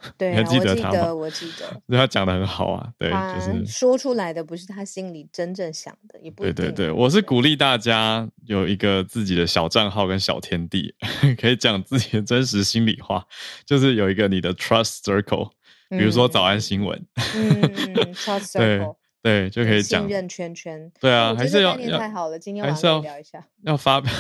[0.18, 1.14] 对、啊，还记得他吗？
[1.14, 2.90] 我记得，所以 他讲的很好啊。
[2.98, 6.92] 对，就是说出来的不是他心里真正想的，也不对对对。
[6.92, 10.94] 我是鼓励大家有一个自己的小账号跟小天地，
[11.40, 13.26] 可以讲自己的真实心里话，
[13.66, 15.50] 就是有一个你的 trust circle，
[15.90, 20.92] 比如说早安新闻，嗯，嗯，trust circle，对，就可以讲信任圈圈。
[21.02, 24.12] 对啊，还是要太好了，今天晚上要聊一下，要发表，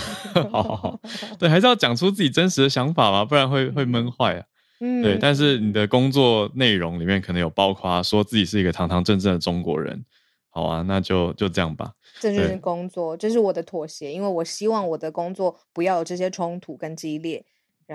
[0.51, 0.99] 好好好，
[1.39, 4.43] 对，还是要讲出自己真实的想法嘛，不然会会闷坏啊。
[4.79, 10.05] 嗯，对，但是你的工作内容里面可能有包括说自己是一个堂堂正正的中国人，
[10.49, 11.93] 好啊，那就就这样吧。
[12.19, 17.45] 这就是工作，这是我的妥协，因为我希望我的工作不要有这些冲突跟激烈。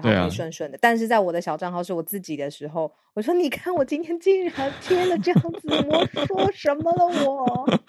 [0.03, 7.81] 然后一顺顺的，啊、但是在我的小账号是我自己的时候，我说：“你看，我今天竟然贴了这样子，我说什么了我？”我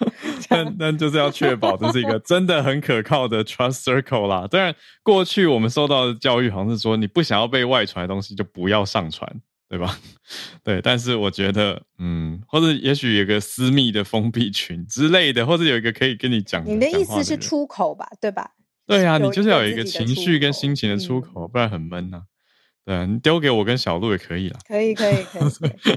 [0.48, 4.46] 但但就是要确保这是一个真的很可靠的 trust circle 啦。
[4.50, 9.30] 当然，过去我们受到的教育好像是说，你不想要被外传的东西就不要上传，
[9.68, 9.98] 对吧？
[10.62, 16.64] 对，但是我觉得，嗯，或者也许有个私密的封闭群之类的，或者有一个可以跟你讲。
[16.66, 18.08] 你的意思是出口吧？
[18.20, 18.52] 对吧？
[18.86, 22.22] 对呀、啊，你就是要有一个情绪跟心情的出口，嗯、不然很闷呐、啊。
[22.84, 24.60] 对啊，你丢给我跟小鹿也可以啦。
[24.64, 25.42] 可以，可以，可以。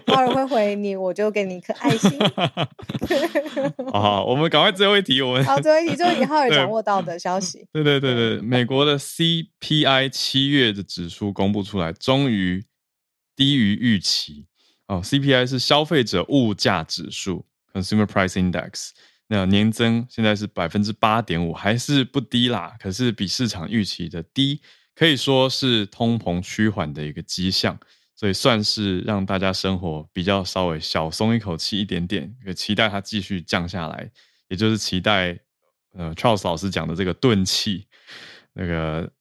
[0.07, 2.11] 浩尔会回你，我就给你一颗爱心。
[3.93, 5.21] 好，我们赶快最后一题。
[5.21, 7.63] 我们 好，最后一题就是以浩尔 掌握到的消息。
[7.71, 12.65] 对对对对，美国的 CPI 七月的指数公布出来，终于
[13.35, 14.47] 低于预期。
[14.87, 18.89] 哦，CPI 是消费者物价指数 （Consumer Price Index）。
[19.31, 22.75] 那年增现在是百分之八点五，还是不低啦。
[22.79, 24.59] 可是比市场预期的低，
[24.95, 27.79] 可以说是通膨趋缓的一个迹象，
[28.15, 32.35] 所以算是让大家生活比较稍微小松一口气一点点。
[32.43, 34.09] 也期待它继续降下来，
[34.47, 35.39] 也就是期待
[35.93, 37.85] 呃 Charles 老师讲的这个钝器，
[38.53, 39.11] 那个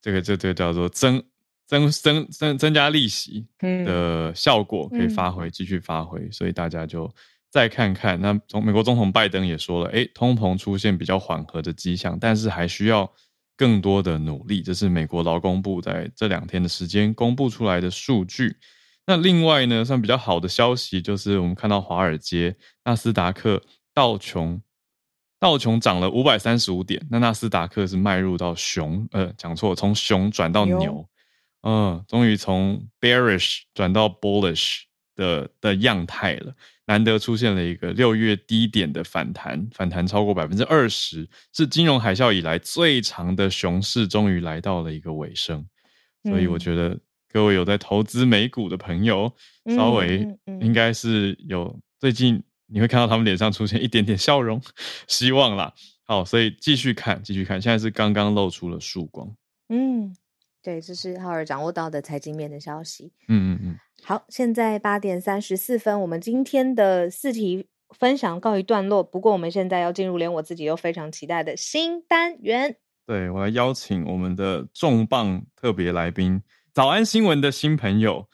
[0.00, 1.20] 这个这个叫做增
[1.66, 7.12] 增增增增加利息的效果可以发挥，继续发挥，所以大家就。
[7.52, 13.12] 再看看，那从美国总统拜登也说了，诶，通膨出现比较缓和的迹象，但是还需要
[13.58, 14.62] 更多的努力。
[14.62, 18.56] 这是美国劳工部在这两天的时间公布出来的数据。
[19.06, 23.62] 那另外呢，算比较好的消息就是，我们看到华尔街纳斯达克
[23.92, 24.62] 道琼
[25.38, 31.06] 道琼涨了五百三十五点，那纳斯达克是迈入到熊，呃，讲错，从熊转到牛，
[31.64, 34.84] 嗯，终于从 bearish 转到 bullish
[35.14, 36.54] 的的样态了。
[36.92, 45.66] 难得出现了一个六月低点的反弹，反弹超过百分之二十，是金融海啸以来最长的熊市，终于来到了一个尾声。
[46.24, 47.00] 所以我觉得
[47.32, 50.28] 各位有在投资美股的朋友，嗯、稍微
[50.60, 54.60] 应该是有最近你会看到他们脸上出现一点点笑容，
[55.08, 55.72] 希望啦。
[56.04, 59.34] 好，所以继续看，继续看，现在是刚刚露出了曙光。
[59.70, 60.14] 嗯。
[60.64, 63.10] 对，这是浩尔掌握到的财经面的消息。
[63.26, 63.78] 嗯嗯嗯。
[64.04, 69.00] 好，现在八点三十四分，我们今天的四题分享告一段落。
[69.00, 72.76] 不过，我们现在要进入连我自己都非常期待的新单元。
[73.06, 76.42] 对，我来邀请我们的重磅特别来宾，
[76.74, 78.28] 早安新闻的新朋友。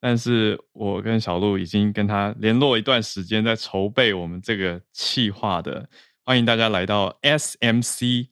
[0.00, 5.88] 但是我跟小鹿已经跟他联络一段时间，在筹备我们这个企划的。
[6.24, 8.28] 欢迎大家来到 SMC。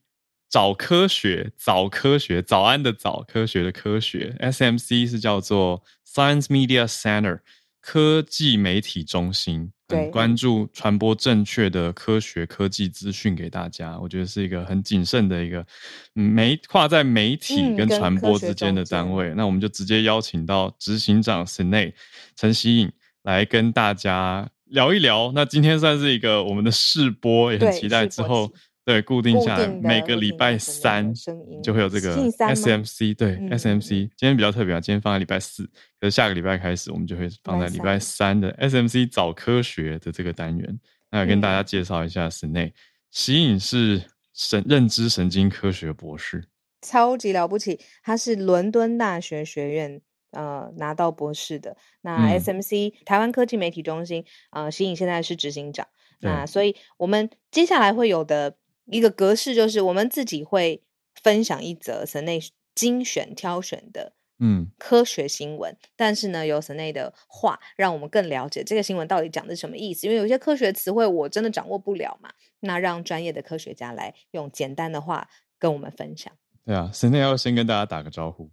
[0.48, 7.40] 早科学，早科学，早安的早，科学的科学，SMC 是叫做 Science Media Center
[7.80, 13.98] 科技媒体中心，很，关注传播正确的科学科技资讯给大家。
[13.98, 15.66] 我觉得是一个很谨慎的一个
[16.12, 19.30] 媒跨在媒体跟传播之间的单位。
[19.30, 21.92] 嗯、那我们就直接邀请到执行长 Snei
[22.36, 22.92] 陈希颖
[23.24, 25.32] 来跟大家聊一聊。
[25.34, 28.52] 那今天算是一个我们的试播，也很期待之后。
[28.86, 31.12] 对，固定下来，每个礼拜三
[31.60, 33.16] 就会有这个 SMC。
[33.16, 35.64] 对，SMC 今天比较特别啊，今天放在礼拜四，
[36.00, 40.78] 可是下个礼拜开始，我们就会放在礼拜三的 SMC 早科学的这个单元。
[41.10, 42.72] 那要跟大家介绍一下，Snei
[43.10, 44.00] 希颖是
[44.32, 46.44] 神认知神经科学博士，
[46.80, 51.76] 超级了不起，他是伦敦大学学院呃拿到博士的。
[52.02, 55.88] 那 SMC、嗯、台湾科技媒体中心呃，希颖现在是执行长。
[56.20, 58.56] 那所以我们接下来会有的。
[58.86, 60.82] 一个格式就是我们自己会
[61.14, 76.32] 分享一则 Snei 精选挑选的嗯科学新闻，嗯、但是呢，有 Snei 的话让我们更了解这个新闻到底讲的是什么意思，因为有些科学词汇我真的掌握不了嘛，那让专业的科学家来用简单的话跟我们分享。
[76.64, 78.50] 对啊，Snei 要先跟大家打个招呼。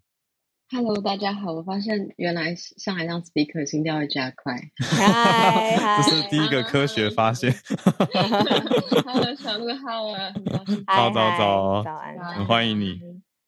[0.76, 1.52] Hello，大家好！
[1.54, 4.56] 我发现原来上海让 speaker 心跳会加快。
[4.80, 7.54] 嗨 嗨，这是第一个科学发现。
[9.06, 10.34] Hello，小鹿好啊！
[10.98, 13.00] 早早早，早安，很欢迎你。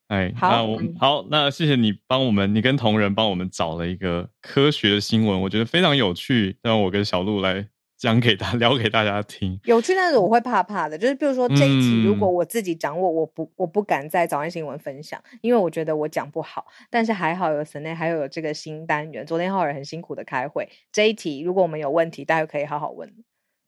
[0.10, 7.68] 哎，好，那我好，那谢谢你帮我们，你跟同仁帮我们找了一个科学的新闻，我觉得非常有趣，让我跟小鹿来。
[8.06, 16.68] 讲给他聊给大家听， 有趣，但是我会怕怕的，就是比如说这一集，如果我自己掌握，我不我不敢在早安新闻分享，因为我觉得我讲不好。
[16.92, 19.26] 但是还好有 Snei，还有有这个新单元。
[19.26, 23.12] 昨天浩尔很辛苦的开会，这一题如果我们有问题，大家可以好好问。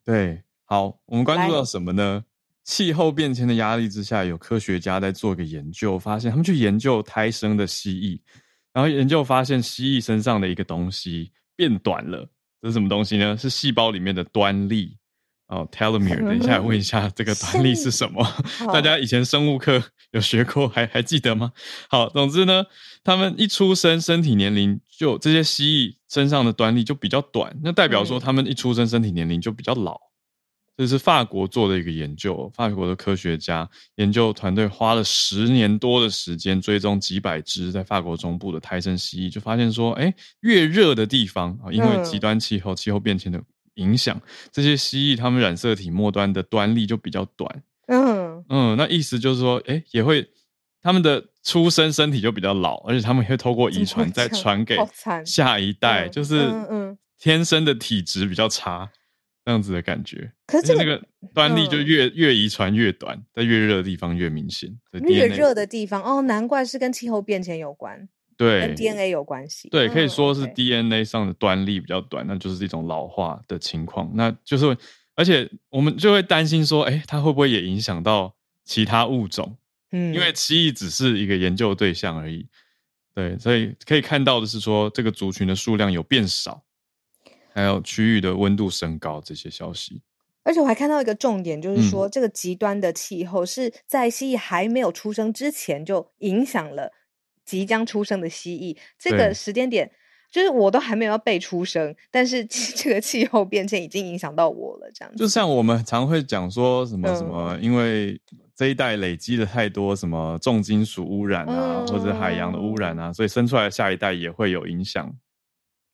[0.06, 2.24] 对，好，我们关注到什么呢？
[2.64, 8.20] 气候变迁的压力之下，有科学家在做一个研究，发现他们去研究胎生的蜥蜴，
[8.72, 12.30] 然后研究发现蜥蜴身上的一个东西变短了，
[12.62, 13.38] 这是什么东西呢？
[13.38, 14.98] 是细胞里面的端粒。
[15.48, 18.22] 哦，telomere，等一下 问一下这个端粒是什么？
[18.74, 19.82] 大家以前生物课
[20.12, 21.54] 有学过，还还记得吗？
[21.90, 22.66] 好，总之呢，
[23.02, 29.98] 他们一出生身体年龄就这些蜥蜴身上的端粒就比较短，那代表说他们一出生身体年龄就比较老。
[30.78, 43.42] 这是法国做的一个研究，法国的科学家研究团队花了十年多的时间追踪几百只在法国中部的胎生蜥蜴，就发现说，哎，越热的地方啊，因为极端气候、气候变迁的。
[43.78, 44.20] 影响
[44.52, 47.62] 这些蜥蜴，它们染色体末端的端粒就比较短。
[47.86, 50.28] 嗯嗯，那意思就是说，哎、欸，也会
[50.82, 54.76] 它们的出生身体就比较老，而且他们也会透过遗传再传给
[55.24, 56.40] 下一代，就是
[56.72, 58.90] 嗯，天生的体质比较差，
[59.48, 60.30] 这样子的感觉。
[60.46, 64.70] 可是、这个、那个端粒就越、嗯、越遗传越短，在越热的地方越明显。
[64.92, 68.10] 越热的地方哦，难怪是跟气候变迁有关。
[68.36, 69.70] 对，跟 DNA 有关系。
[69.70, 74.12] 对，可以说是 DNA 上的端粒比较短，那就是一种老化的情况。
[74.16, 74.78] 那就是，
[75.16, 78.36] 而且我们就会担心说，哎，它会不会也影响到
[78.66, 79.56] 其他物种？
[79.94, 82.46] 嗯，因为蜥蜴只是一个研究对象而已。
[83.16, 86.62] 对，所以可以看到的是说，这个族群的数量有变少，
[87.58, 90.04] 还有区域的温度升高这些消息。
[90.44, 96.92] 而且我还看到一个重点，就是说，嗯、这个极端的气候是在蜥蜴还没有出生之前就影响了。
[97.44, 99.90] 即将出生的蜥蜴，这个时间点
[100.32, 102.44] 就是我都还没有要被出生，但是
[102.76, 105.18] 这个气候变迁已经影响到我了，这样子。
[105.18, 108.22] 就像我们常会讲说什么什么，嗯、因为
[108.56, 115.14] 这一代累积了太多什么重金属污染啊，嗯、或者海洋的污染啊，所以生出来的下一代也会有影响。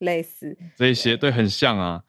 [0.03, 2.03] 类似这一些，对，很像啊，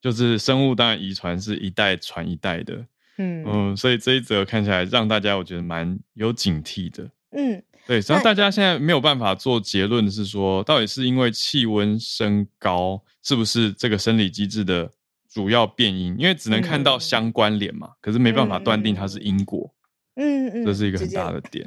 [0.00, 2.86] 就是生物当然遗传是一代传一代的，
[3.18, 7.62] 嗯嗯，所以这一则看起来让大家我觉得蛮有警惕的，嗯。
[7.86, 14.90] 对，然后大家现在没有办法做结论，是说到底是因为气温升高，是不是这个生理机制的
[15.30, 16.16] 主要变因？
[16.18, 19.72] 因为只能看到相关联嘛，嗯、可是没办法断定它是因果。
[20.16, 21.64] 嗯嗯，这是一个很大的点，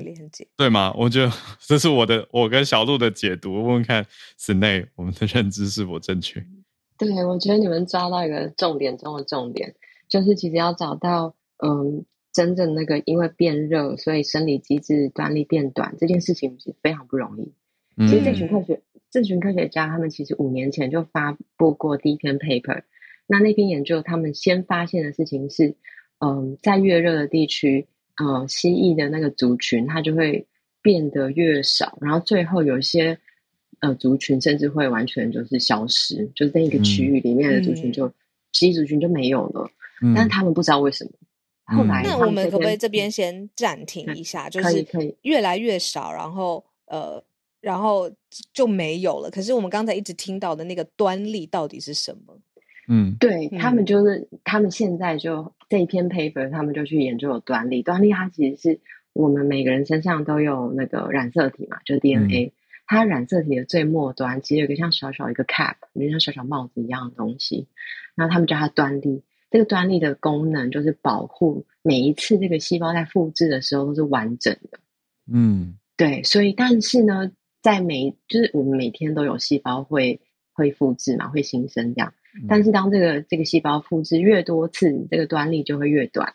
[0.57, 0.93] 对吗？
[0.97, 4.05] 我觉得这是我的，我跟小鹿的解读，问问看
[4.37, 6.45] Snae，我们的认知是否正确？
[6.97, 9.73] 对，我觉得你们抓到一个重点中的重点，
[10.09, 12.05] 就是其实要找到嗯。
[12.31, 17.51] 真正那个因为变热，所以生理机制端粒变短这件事情是非常不容易。
[17.97, 22.83] 嗯、其实这群科学这群科学家他们其实五年前就发布过第一篇 paper。
[23.25, 25.75] 那那篇研究他们先发现的事情是，
[26.19, 27.87] 嗯，在越热的地区，
[28.21, 30.45] 嗯，蜥蜴的那个族群它就会
[30.81, 33.17] 变得越少，然后最后有一些
[33.79, 38.11] 呃族群甚至会完全就是消失，就是在一个区域里面的族群就
[38.51, 39.69] 蜥蜴、嗯、族群就没有了。
[40.01, 41.11] 嗯、但是他们不知道为什么。
[41.77, 44.49] 后来，那我们可不可以这边先暂停一下？
[44.49, 44.85] 就是
[45.21, 47.23] 越来越少，然后呃，
[47.61, 48.09] 然后
[48.51, 49.29] 就没有了。
[49.29, 52.35] 可是我们刚才一直听到的那个端粒到底是什么？
[52.87, 57.83] 嗯，对他们就是他们现在就这一篇 paper，他们就去研究了端粒。
[57.83, 58.79] 端粒它其实是
[59.13, 62.47] 我们每个人身上都有那个染色体嘛，就是 DNA。
[62.47, 62.51] 嗯、
[62.87, 67.67] 它染色体的最末端其实有一个像小小一个 cap，就像小小帽子一样的东西，
[68.15, 69.23] 然后他们叫它端粒。
[69.51, 74.79] 这个端粒的功能就是保护每一次这个细胞在复制的时候都是完整的。
[75.31, 80.21] 嗯，对，所以但是呢，在每就是我们每天都有细胞会
[80.53, 82.13] 会复制嘛，会新生这样。
[82.47, 86.33] 但是当这个这个细胞复制越多次，这个端粒就会越短。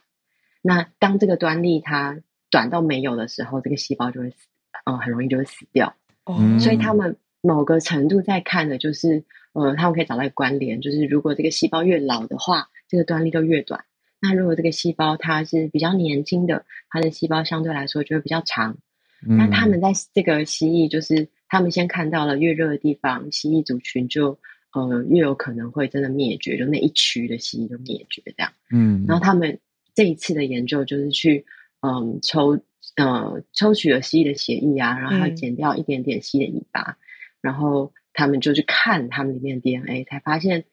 [0.62, 2.20] 那当这个端粒它
[2.51, 4.36] 短到没有的时候，这个细胞就会死，
[4.84, 5.95] 呃，很容易就会死掉。
[6.24, 12.68] 哦，所以他们某个程度在看的就是，呃，他们可以找到一个关联，就是如果这个细胞越老的话。
[12.86, 13.86] 这个端粒就越短，
[14.20, 18.76] 那如果这个细胞它是比较年轻的，它的细胞相对来说就会比较长。
[19.20, 24.38] 那、嗯、他们在这个蜥蜴，就是他们先看到了越热的地方，蜥蜴族群就
[24.75, 28.53] 呃越有可能会真的灭绝，就那一区的蜥蜴就灭绝这样。
[28.70, 29.61] 嗯，然后他们
[29.95, 31.47] 这一次的研究就是去
[31.81, 32.61] 嗯、呃、抽
[32.97, 36.97] 呃抽取了蜥蜴的血液啊，然后剪掉一点点蜥蜴的尾巴，嗯、
[37.41, 40.64] 然后他们就去看他们里面的 DNA，才发现。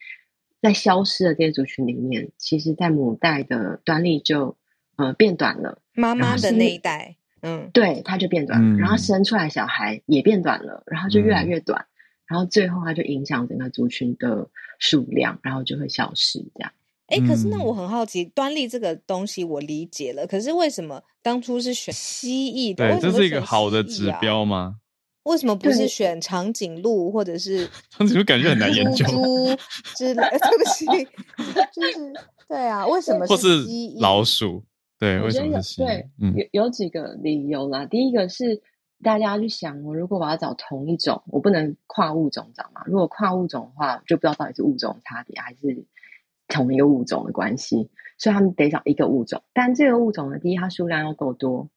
[0.61, 4.55] 在消失的这些族群里面，其实，在母代的端粒就
[4.95, 5.81] 呃变短了。
[5.95, 8.75] 妈妈的那一代，嗯，对，它就变短了。
[8.75, 11.89] 嗯、然后生出来小孩也变短了，然后就越来越短，嗯、
[12.31, 14.47] 然后最后它就影响整个族群的
[14.79, 16.39] 数量，然后就会消失。
[16.55, 16.71] 这样。
[17.07, 22.89] 哎、欸，可是那我很好奇，端粒这个东西我理解了，可是为什么当初是选蜥蜴的？
[22.89, 24.77] 对，这是一个好的指标吗？
[25.23, 28.23] 为什么不是选长颈鹿或者是 长颈鹿？
[28.23, 29.05] 感觉很难研究。
[29.07, 29.49] 猪
[29.97, 30.85] 之类，对不起，
[31.73, 32.13] 就是
[32.47, 33.65] 对啊，为什么是或是
[33.99, 34.63] 老鼠？
[34.97, 36.05] 对，为什么是蜥蜴？
[36.51, 37.85] 有有几个理由啦。
[37.85, 38.61] 第一个是
[39.03, 42.83] 大家去想，我如果我要找同一种，我不能跨物种找嘛。
[42.85, 45.85] 如果跨物种的话，就不知道到底是物种差别还是
[46.47, 49.43] 同一个物种的关系，所以他们得找一个物种。
[49.53, 51.69] 但这个物种呢，第一，它数量要够多。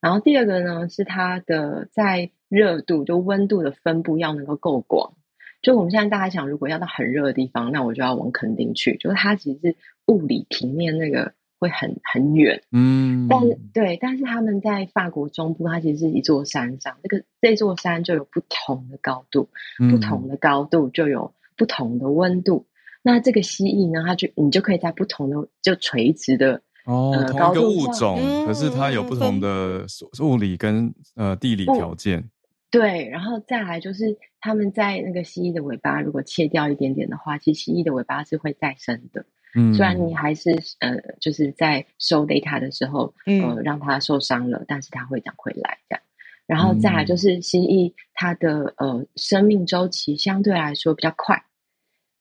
[0.00, 5.14] 然后第二个呢，是它的在热度就温度的分布要能够够广。
[5.62, 8.96] 就我们现在大家想，如果要到很热的地方，那我就要往垦丁去。
[8.96, 22.66] 就是它其实是物理平面那个会很很远，嗯，但是对，但是他们在法国中部，它其实是一座山上，这个这座山就有不同的高度，嗯、不同的高度就有不同的温度。
[23.02, 26.62] 那这个蜥蜴呢，它就你就可以在不同的就垂直的。
[26.86, 29.84] 哦，同一个物种，嗯、可是它有不同的
[30.22, 32.24] 物理跟呃地理条件。
[32.70, 39.26] 对，然后再来就是他们在那个蜥蜴的尾巴，如果切掉一点点的话，其实蜥蜴的尾巴是会再生的。
[39.54, 46.02] 嗯，虽然你还是呃，就是在收 data 的时候，呃，让它受伤了，嗯、但是它会长回来这样。
[46.46, 51.44] 然后再来就是蜥蜴，它的呃生命周期相对来说比较快。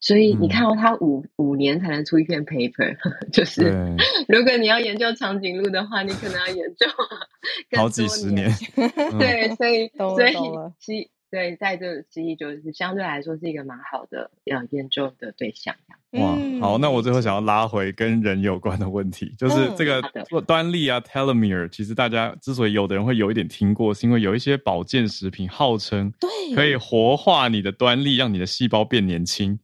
[0.01, 2.95] 所以你看到它五、嗯、五年才能出一篇 paper，
[3.33, 3.63] 就是
[4.29, 6.87] 如果你要研究长颈鹿的话，你可能要研究
[7.77, 8.49] 好几十年。
[9.19, 10.33] 对，所以 所以
[10.79, 15.75] 蜥对在这个蜥蜴就是相对来说是一个蛮好的呃研究的对象。
[16.13, 20.01] 哇，好，那我最后想要拉回跟人有关的问题，就是这个
[20.41, 26.11] 端粒啊，telomere，其实大家之所以有的人会有一点听过，是因为有一些保健食品号称
[26.55, 29.59] 可以活化你的端粒，让你的细胞变年轻。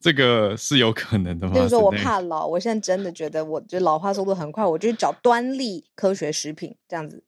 [0.00, 1.54] 这个是有可能的吗？
[1.54, 7.22] 就是说我怕老，我现在真的觉得我就老化速度很快，我就找端粒科学食品这样子。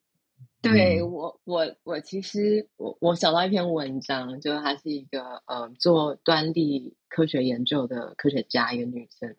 [0.61, 9.35] 对我，我我其实我我找到一篇文章，就是她是一个呃做端粒科学研究的科学家，一个女生，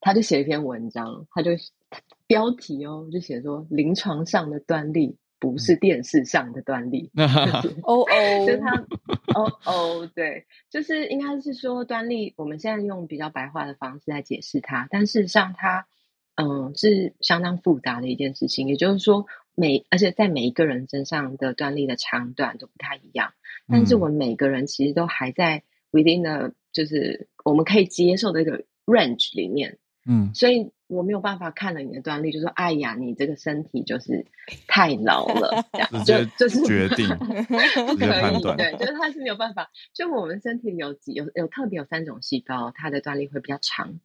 [0.00, 1.52] 她就写一篇文章，她就
[2.26, 5.16] 标题哦就写说临床上的端粒。
[5.42, 7.10] 不是电视上的端粒，
[7.82, 8.76] 哦哦，就是她，
[9.34, 15.86] 哦哦，对，就是应该是说端粒，我们现在用比较白话的方式来解释它，但事实上它，
[16.34, 18.68] 嗯、呃，是相当复杂的一件事情。
[18.68, 19.24] 也就是说，
[19.60, 23.34] 每而且在每一个人身上的端粒的长短都不太一样，
[23.68, 30.72] 但是我们每个人其实都还在 within the 就是我们可以接受的一个 range 里面，嗯，所以。
[30.90, 34.26] 我没有办法看了你的端粒，就说：“哎呀，你这个身体就是
[34.66, 35.64] 太老了。
[36.04, 37.06] ”这样就就是 决定，
[37.86, 39.70] 不可以对，就是他是没有办法。
[39.94, 44.00] 就我们身体有几有有特别有三种细胞，它的端粒会比较长，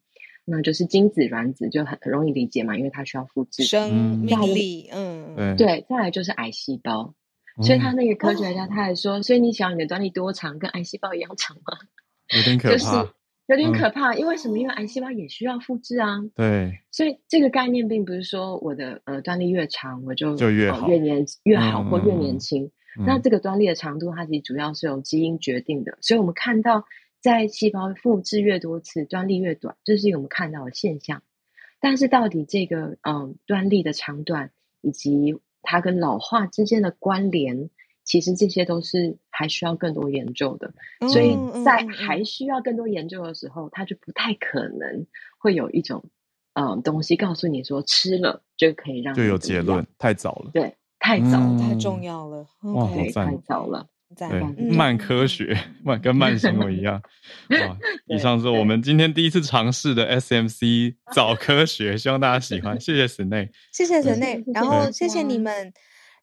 [0.46, 4.88] 那就是精子、卵子，就很很容易理解嘛，因为它需要复制生命力。
[4.92, 7.14] 嗯，对，再来就是癌细胞，
[7.62, 11.76] 所以他那个科学家他还说：“所以你想你的端粒多长，跟癌细胞一样长吗？”
[12.34, 13.12] 有点可怕。
[13.48, 14.58] 有点可怕，嗯、因为什么？
[14.58, 16.18] 因为癌细胞也需要复制啊。
[16.34, 22.72] 对，所以这个概念并不是说我的呃端粒越长，我就就越好、呃、越年越好或越年轻。
[22.98, 25.96] 嗯、那这个端粒的长度，它其实主要是由基因决定的。
[26.00, 26.86] 所以我们看到，
[27.26, 31.24] 在细胞复制越多次，端粒越短，这是一个我们看到的现象。
[31.80, 37.68] 但是到底这个嗯、呃、端粒的长短，以及它跟老化之间的关联？
[38.04, 45.04] 其实这些都是还需要更多研究的，嗯、所以在还需要更多研究的时候，它、嗯、就不太可能
[45.40, 46.04] 会有一种
[46.54, 53.36] 嗯东西告诉你说吃了就可以让你就有结论，太早了，对，太早了，嗯、太重要了，哇，太。
[53.44, 54.28] 早了，对，
[54.70, 57.00] 慢科学，慢跟慢新闻一样，
[57.50, 57.76] 哇，
[58.14, 65.72] 以上是我们今天第一次尝试的 SMC 早科学，希望大家喜欢，谢谢 Snae，谢谢 Snae，然后谢谢你们。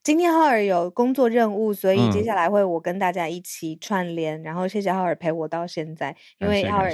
[0.04, 4.38] 今天浩尔有工作任务，所以接下来会我跟大家一起串联。
[4.42, 6.92] 嗯、然后谢谢浩尔陪我到现在，因为浩尔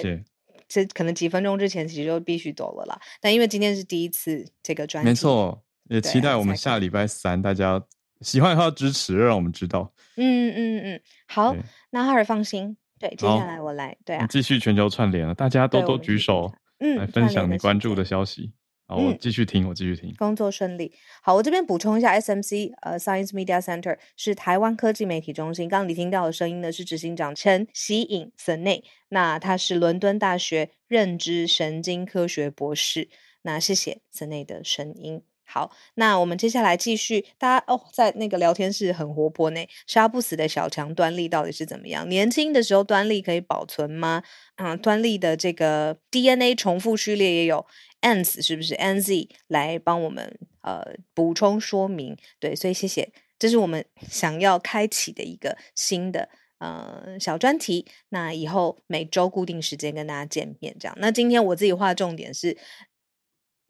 [0.68, 3.00] 这可能几分钟之前其实就必须走了啦。
[3.20, 5.60] 但因为今天是第一次这个专辑，没错，
[5.90, 7.84] 也期待我们下礼拜三大家
[8.22, 9.94] 喜欢的话支持，让我们知道。
[10.16, 11.56] 嗯嗯嗯，好，
[11.92, 18.52] 那哈尔放心，对，接下来我来，好对啊，继续全球串联了，大家多多举手，嗯，来分享你关注的消息。
[18.88, 20.12] 好，我继续听，嗯、我继续听。
[20.18, 20.92] 工作顺利。
[21.22, 25.70] 好，我这边补充一下，SMC 呃，Science Media Center 是台湾科技媒体中心。
[25.70, 33.10] 刚刚你听到的声音呢，是执行长陈希颖 Snae，那他是伦敦大学认知神经科学博士。
[33.44, 35.22] 那谢谢 Snae 的声音。
[35.52, 37.26] 好，那我们接下来继续。
[37.40, 39.60] 大家哦，在那个聊天室很活泼呢。
[39.88, 42.08] 杀不死的小强端粒到底是怎么样？
[42.08, 44.22] 年轻的时候端粒可以保存吗？
[44.58, 47.66] 嗯，端粒的这个 DNA 重复序列也有
[48.02, 50.84] ANZ 是不是 ANZ 来帮我们呃
[51.16, 52.16] 补充说明？
[52.40, 56.30] 对，所以谢谢这是我们 想要开启的一个新的
[56.60, 57.88] 呃小专题。
[58.10, 60.96] 那以后每周固定时间跟大家见面，这样。
[61.00, 62.56] 那今天我自己画重点是。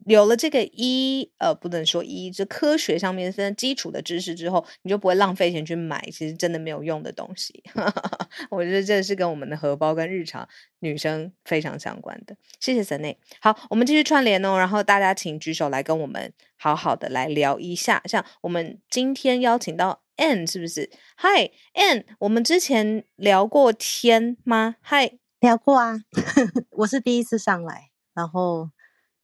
[0.06, 7.62] 有了这个一呃，不能说一，这科学上面的基础的知识之后，你就不会浪费钱去买其实真的没有用的东西。
[8.50, 10.48] 我觉得这是跟我们的荷包跟日常
[10.78, 12.36] 女生非常相关的。
[12.60, 13.16] 谢谢 Sunny。
[13.40, 18.02] 好，我们继续串联哦，然后大家请举手来跟我们好好的来聊一下。
[18.06, 26.00] 像我们今天邀请到 N 是不是？Hi Ann，我们之前聊过天吗？Hi，聊过啊，
[26.78, 28.70] 我是第一次上来，然后。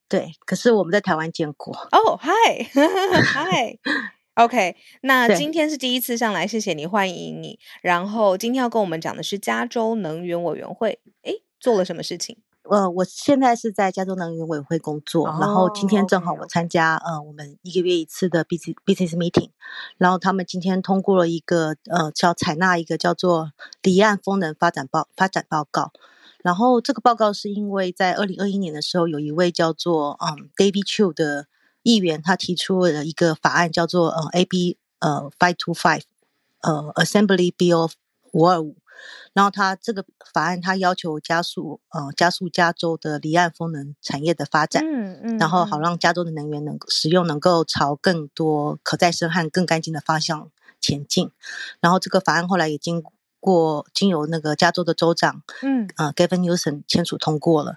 [0.08, 2.16] 对，可是我们在台湾见过哦。
[2.22, 3.76] Hi，Hi，OK。
[5.00, 7.58] 那今天是第一次上来，谢谢你，欢迎你。
[7.82, 12.38] 然后今天要跟我们讲的是加州能源委员会，诶，做了什么事情？
[12.68, 19.50] 呃，我现在是在加州能源委员会工作，哦、然后今天正好我参加.呃我们一个月一次的 business business meeting，
[19.98, 23.52] 然后他们今天通过了一个呃叫采纳一个叫做
[23.82, 25.92] 离岸风能发展报发展报告。
[26.46, 31.48] 然后这个报告是因为在二零二一年的时候，有一位叫做嗯 David Chiu 的
[31.82, 36.02] 议员，他提出了一个法案，叫做呃 AB 呃 Five Two Five
[36.62, 37.90] 呃 Assembly Bill
[38.30, 38.76] 五二五。
[39.32, 50.48] 然后他这个法案，他要求加速呃加速加州的离岸风能产业的发展，嗯嗯，然后好让加州的能源能使用能够朝更多可再生和更干净的方向
[50.80, 51.32] 前进。
[51.80, 53.02] 然后这个法案后来也经
[53.46, 53.86] 过。
[53.94, 57.76] 经由那个加州的州长，嗯，呃，Gavin Newsom 签署通过了，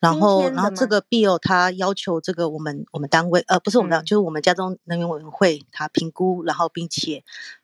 [0.00, 7.22] 然后，然后这个 bill 他要求这个我们我们单位，呃，不是我们，嗯、就是我们加州能源委员会，他评估，然后并且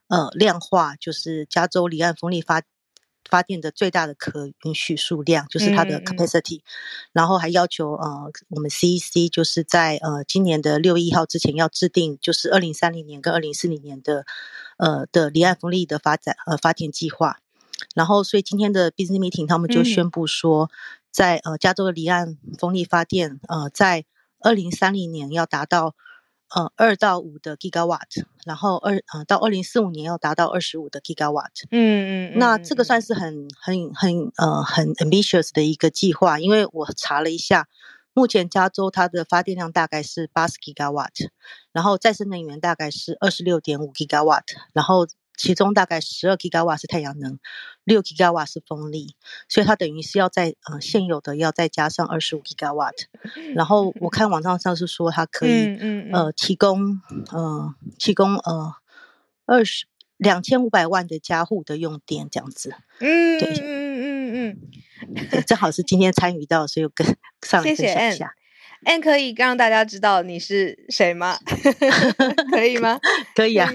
[0.09, 2.63] 呃量化，就是加州离岸风力发
[3.31, 6.63] 发电的最大的可允许数量，就是它的 capacity，
[7.13, 14.25] 然后还要求呃我们 CEC 就是在呃今年的六月一号之前要制定，就是二零三零年跟二零四零年的。
[14.81, 17.41] 呃的离岸风力的发展呃发电计划，
[17.97, 20.71] 然后所以今天的 business meeting 他们就宣布说，
[21.11, 24.05] 在呃加州的离岸风力发电呃在
[24.39, 25.97] 二零三零年要达到
[26.55, 31.65] 呃二到五的 gigawatt，然后二呃到二零四五年要达到二十五的 gigawatt。
[31.71, 37.67] 嗯嗯，那这个算是很很很呃很 ambitious 的一个计划，因为我查了一下。
[38.15, 41.29] 目前加州它的发电量大概是八十 gigawatt，
[41.71, 44.43] 然后再生能源大概是二十六点五 gigawatt，
[44.73, 45.07] 然后
[45.39, 47.39] 其中大概十二 gigawatt 是太阳能，
[47.85, 49.15] 六 gigawatt 是风力，
[49.49, 53.05] 所以它等于是要在呃现有的要再加上二十五 gigawatt，
[53.55, 58.75] 然后我看网站上是说它可以嗯嗯嗯呃提供呃提供呃
[59.47, 59.87] 二十
[60.19, 63.49] 两千五百万的家户的用电这样子，嗯对。
[63.61, 64.59] 嗯嗯
[65.31, 67.07] 嗯，正好是今天参与到，所以我跟
[67.47, 68.35] 上来分享一下。
[68.85, 71.39] Ann 可以让大家知道你是谁吗？
[72.53, 72.99] 可以吗？
[73.35, 73.71] 可以啊。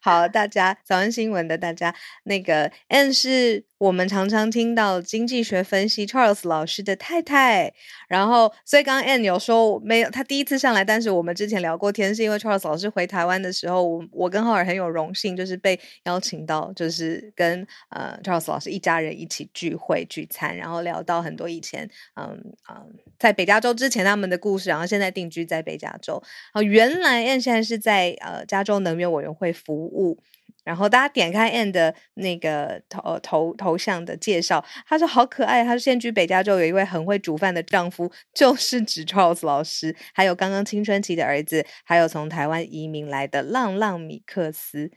[0.00, 1.94] 好，大家早安新闻的大家，
[2.24, 7.74] 那个 Ann 是我们常常听到经济学分析 Charles 老师的太太。
[8.08, 24.36] 然后，所以刚刚 Anne 有说没有，他第一次上来，但是我们之前聊过天，是因为 Charles 老师回台湾的时候，我我跟浩尔很有荣幸，就是被邀请到，就是跟呃 Charles 老师一家人一起聚会聚餐，然后聊到很多以前嗯嗯在北加州之前他们的。
[24.36, 26.22] 故事，然后现在定居在北加州。
[26.52, 30.22] 哦，原来 Anne 现在是在呃加州能源委员会服务。
[30.66, 35.62] 然后大家点开 Ann 的那个头头头像的介绍，他说好可爱。
[35.62, 44.90] 他说现居北加州，有一位很会煮饭的丈夫，就是指 Charles 老师，还有刚刚青春期的儿子，还有从台湾移民来的浪浪米克斯。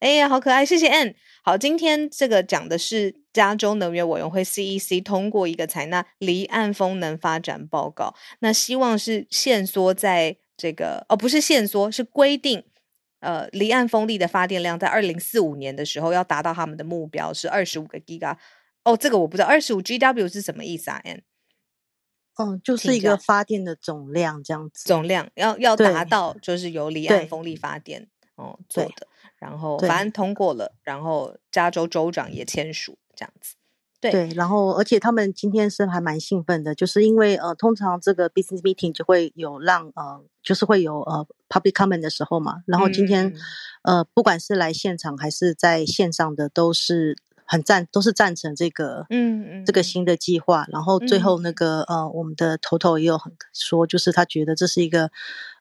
[0.00, 0.66] 哎呀，好可爱！
[0.66, 1.14] 谢谢 Ann。
[1.44, 12.64] 好，今天这个讲的是加州能源委员会 CEC 通过一个采纳离岸风能发展报告，那希望是限缩在这个哦，不是限缩，是规定
[13.22, 18.36] 呃离岸风力的发电量在二零四五年的时候要达到他们的目标是二十五个 Giga。
[18.84, 21.22] 哦，这个我不知道，二十五 GW 是什么意思啊？Ann？
[22.34, 29.06] 嗯，就是一个发电的总量这样子，总量要要达到就是由离岸风力发电哦做的。
[29.38, 33.54] 然后法案通过了，然后加州州长也签署这样子。
[34.02, 42.64] 对，对，然后而且他们今天是还蛮兴奋的，就是因为呃，通常这个 business meeting 就会有让呃，就是会有呃 public comment 的时候嘛。
[42.66, 43.32] 然后今天、
[43.84, 50.66] 嗯、呃，不管是来现场还是在线上的，都是很赞，都是赞成这个嗯嗯这个新的计划。
[50.72, 55.10] 然后最后那个、嗯、呃，我们的头头也有很说，就是他觉得这是一个。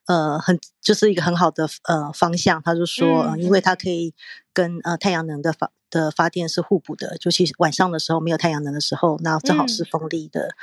[0.07, 4.11] 呃，很就是一个很好的呃方向，他就说，嗯、呃，因为他可以
[4.53, 10.55] 跟呃太阳能的发的发电是互补的，尤其是晚上的时候没有太阳能的时候，那正好是风力的，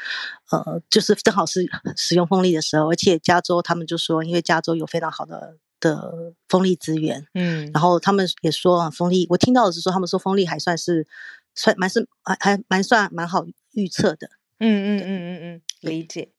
[0.50, 1.66] 嗯、呃，就是正好是
[1.96, 7.26] 使用风力的时候，而且加州他们就说，因为加州有非常好的的风力资源。
[7.34, 11.06] 嗯，然后他们也说啊，风力，我听到的是说，他们说风力还算是
[11.54, 14.30] 算蛮是还还蛮算蛮好预测的。
[14.60, 16.32] 嗯嗯嗯嗯嗯，理解。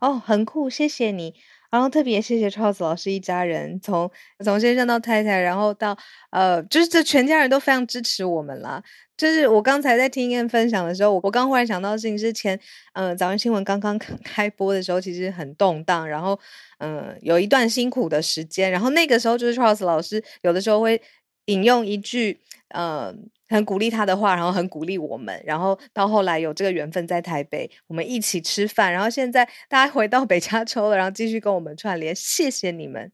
[0.00, 1.34] 哦，很酷，谢谢你。
[1.70, 4.10] 然后特别谢谢 Charles 老师一家人，从
[4.44, 5.96] 从先生到太太，然后到
[6.30, 8.82] 呃，就是这全家人都非常支持我们啦。
[9.16, 12.58] 就是我刚才在听 Ann 分享的时候，我我刚忽然想到事情，之前
[12.92, 16.38] 嗯、早上新闻刚刚 开播的时候，其实很动荡，然后
[16.78, 21.00] 嗯、有一段辛苦的时间，然后那个时候就是 Charles 老师有的时候会
[21.46, 23.14] 引用一句呃。
[23.48, 33.10] 很鼓励他的话，然后很鼓励我们，然后到后来有这个缘分在台北，我们一起吃饭，然后现在大家回到北加州了，然后继续跟我们串联，谢谢你们。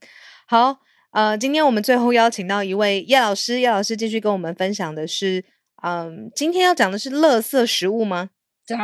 [0.47, 0.79] 好，
[1.13, 5.45] 呃，今天我们最后邀请到一位叶老师，叶老师继续跟我们分享的是，
[5.83, 8.31] 嗯，今天要讲的是垃圾食物吗？
[8.67, 8.77] 早，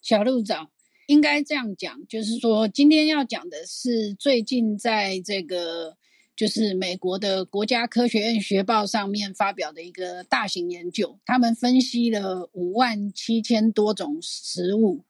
[0.00, 0.68] 小鹿早，
[1.06, 5.96] 应该这样讲，就是说今天要讲的是最近在这个。
[6.36, 15.04] 就是美国的国家科学院学报上面发表的一个大型研究，他们分析了五万七千多种食物，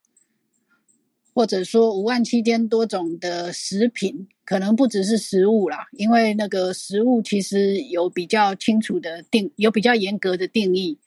[1.33, 10.99] 或者说五万七千多种的食品，可能不只是食物啦，因为那个食物其实有比较清楚的定，有比较严格的定义。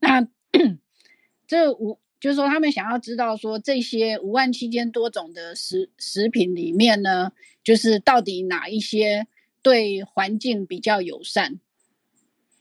[0.00, 0.26] 那
[1.46, 7.30] 这五就是说，他们想要知道说这些五万七千多种的食食品里面呢，
[7.62, 9.28] 就是到底哪一些。
[9.62, 11.60] 对环境比较友善，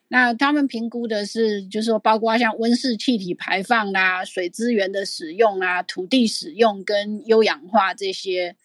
[0.09, 8.55] 那他们评估的是，就是说，包括像温室气体排放啦、水资源的使用啊、土地使用跟优氧化这些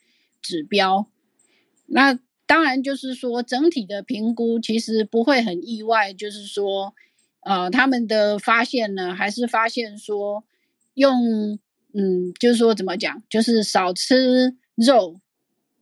[0.41, 1.07] 指标。
[1.87, 6.95] 那当然就是说，整体的评估其实不会很意外，就是说，
[7.41, 10.45] 呃，他们的发现呢，还是发现说，
[10.95, 11.59] 用，
[11.93, 15.21] 嗯，就是说怎么讲，就是少吃肉。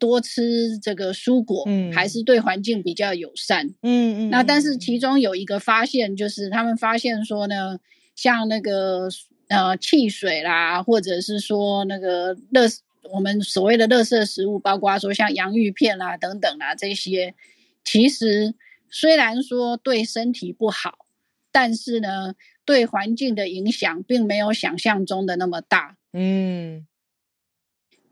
[0.03, 4.31] 多吃这个蔬果，嗯，还是对环境比较友善，嗯嗯。
[4.31, 7.79] 那但是其中有一个发现，就是他们发现说呢，
[8.17, 9.09] 像那个
[9.47, 12.69] 呃汽水啦，或者是说那个垃
[13.13, 17.37] 我们所谓的垃圾食物，包括说像洋芋片啦等等啦这些，
[17.85, 18.57] 其实
[18.91, 21.07] 虽然说对身体不好，
[21.53, 22.35] 但是呢，
[22.65, 26.85] 对环境的影响并没有想象中的那么大，嗯。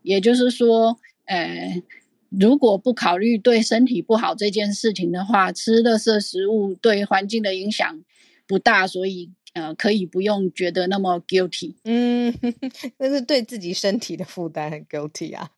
[0.03, 0.97] 也就是说。
[1.31, 1.81] 呃，
[2.27, 8.03] 如果不考虑对身体不好这件事情的话，吃垃圾食物对环境的影响
[8.45, 11.75] 不大，所以呃，可以不用觉得那么 guilty。
[11.85, 12.33] 嗯，
[12.99, 15.51] 那是对自己身体的负担很 guilty 啊。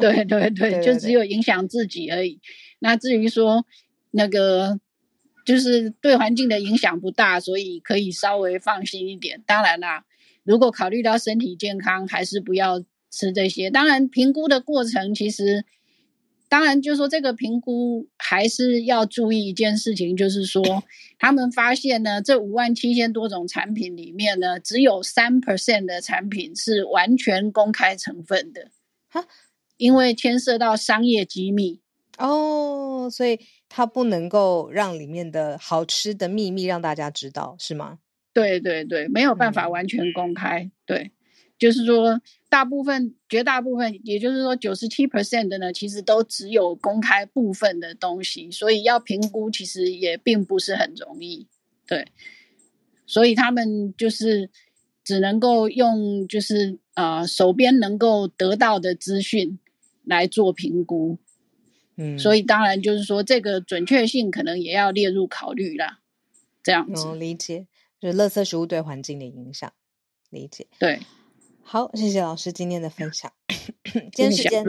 [0.00, 2.40] 对对对，就只有影响自己而已。
[2.78, 3.66] 那至于说
[4.12, 4.80] 那个，
[5.44, 9.42] 就是对环境的影响不大，所以可以稍微放心一点。
[9.46, 10.06] 当然啦，
[10.42, 12.82] 如果考虑到身体健康，还是不要。
[13.16, 15.64] 吃这些，当然评估的过程其实，
[16.50, 20.62] 当然就是说这个评估还是要注意一件事情，就是说
[21.18, 28.70] 他们发现呢，这五万七千多种产品里面呢，只有三 percent 的产品是完全公开成分的，
[29.08, 29.26] 哈，
[29.78, 31.80] 因为牵涉到商业机密
[32.18, 33.40] 哦，所以
[33.70, 37.98] 它不能够让里面的好吃的秘密让大家知道，是吗？
[38.34, 41.10] 对对对，没有办法完全公开，嗯、对。
[41.58, 51.46] 就是说，大部分、绝大部分，也就是说，九十七 percent 的呢，其实都只有公开部分的东西，所以要评估其实也并不是很容易。
[51.86, 52.08] 对，
[53.06, 54.50] 所以他们就是
[55.02, 59.58] 只能够用就是呃手边能够得到的资讯
[60.04, 61.18] 来做评估。
[61.96, 66.00] 嗯，所以当然就是说，这个准确性可能也要列入考虑啦。
[66.62, 67.66] 这样子，嗯，理解，
[67.98, 69.72] 就是垃圾食物对环境的影响，
[70.28, 71.00] 理解，对。
[71.68, 73.28] 好，谢谢老师今天的分享。
[74.14, 74.64] 今天时间，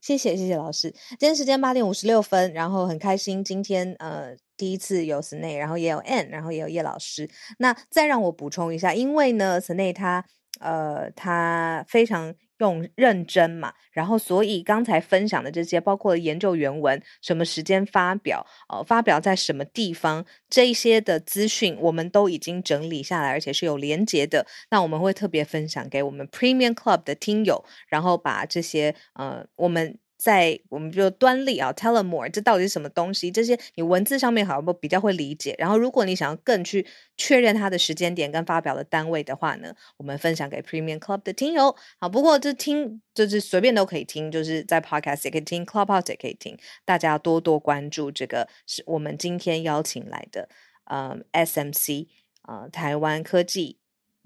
[0.00, 0.90] 谢谢谢谢老师。
[1.10, 7.28] 今天时间八点五十六分，然后很开心，今天呃第一次有 Snay，然后也有 Ann，然后也有叶老师。
[7.58, 10.24] 那再让我补充一下，因为呢，Snay 他
[10.60, 12.34] 呃他非常。
[12.60, 24.44] 用认真嘛，然后所以刚才分享的这些，包括研究原文、什么时间发表、呃，发表在什么地方，这一些的资讯我们都已经整理下来，而且是有连接的。
[24.72, 29.96] 那我们会特别分享给我们 Premium Club 的听友，然后把这些呃我们。
[30.18, 33.30] 在我们就端粒啊，Tellamore，这到底是什么东西？
[33.30, 35.54] 这些你文字上面好像比较会理解。
[35.58, 36.84] 然后，如果你想要更去
[37.16, 41.74] 确认它的时间点跟发表的单位的话呢，我们分享给 Premium Club 的听友。
[42.00, 46.58] 好，不过这听就是随便都可以听，就是在 Podcast 也可以听，Clubhouse 也可以听。
[46.84, 50.48] 大家多多关注这个，是我们今天邀请来的，
[50.90, 52.08] 嗯，SMC，
[52.42, 53.78] 呃，台湾科技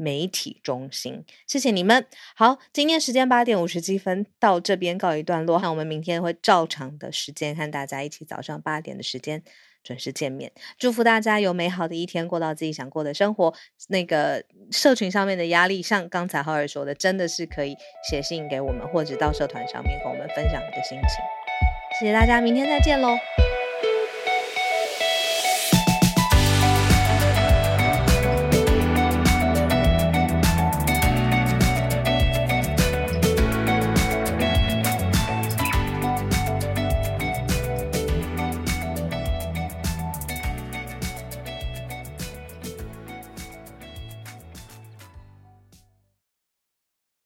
[0.02, 1.24] 媒体中心。
[1.46, 2.04] 谢谢你们。
[2.34, 9.42] 好，今天时间八点五十七分到这边告一段落，那我们明天会照常的时间和大家一起早上八点的时间
[9.84, 10.50] 准时见面。
[10.76, 13.54] 祝福大家有美好的一天，过到自己想过的生活。
[13.88, 17.76] 那个社群上面的压力，像刚才浩尔说的，真的是可以
[18.10, 21.98] 写信给我们，或者到社团上面和我们分享你的心情。
[22.00, 23.16] 谢谢大家，明天再见喽。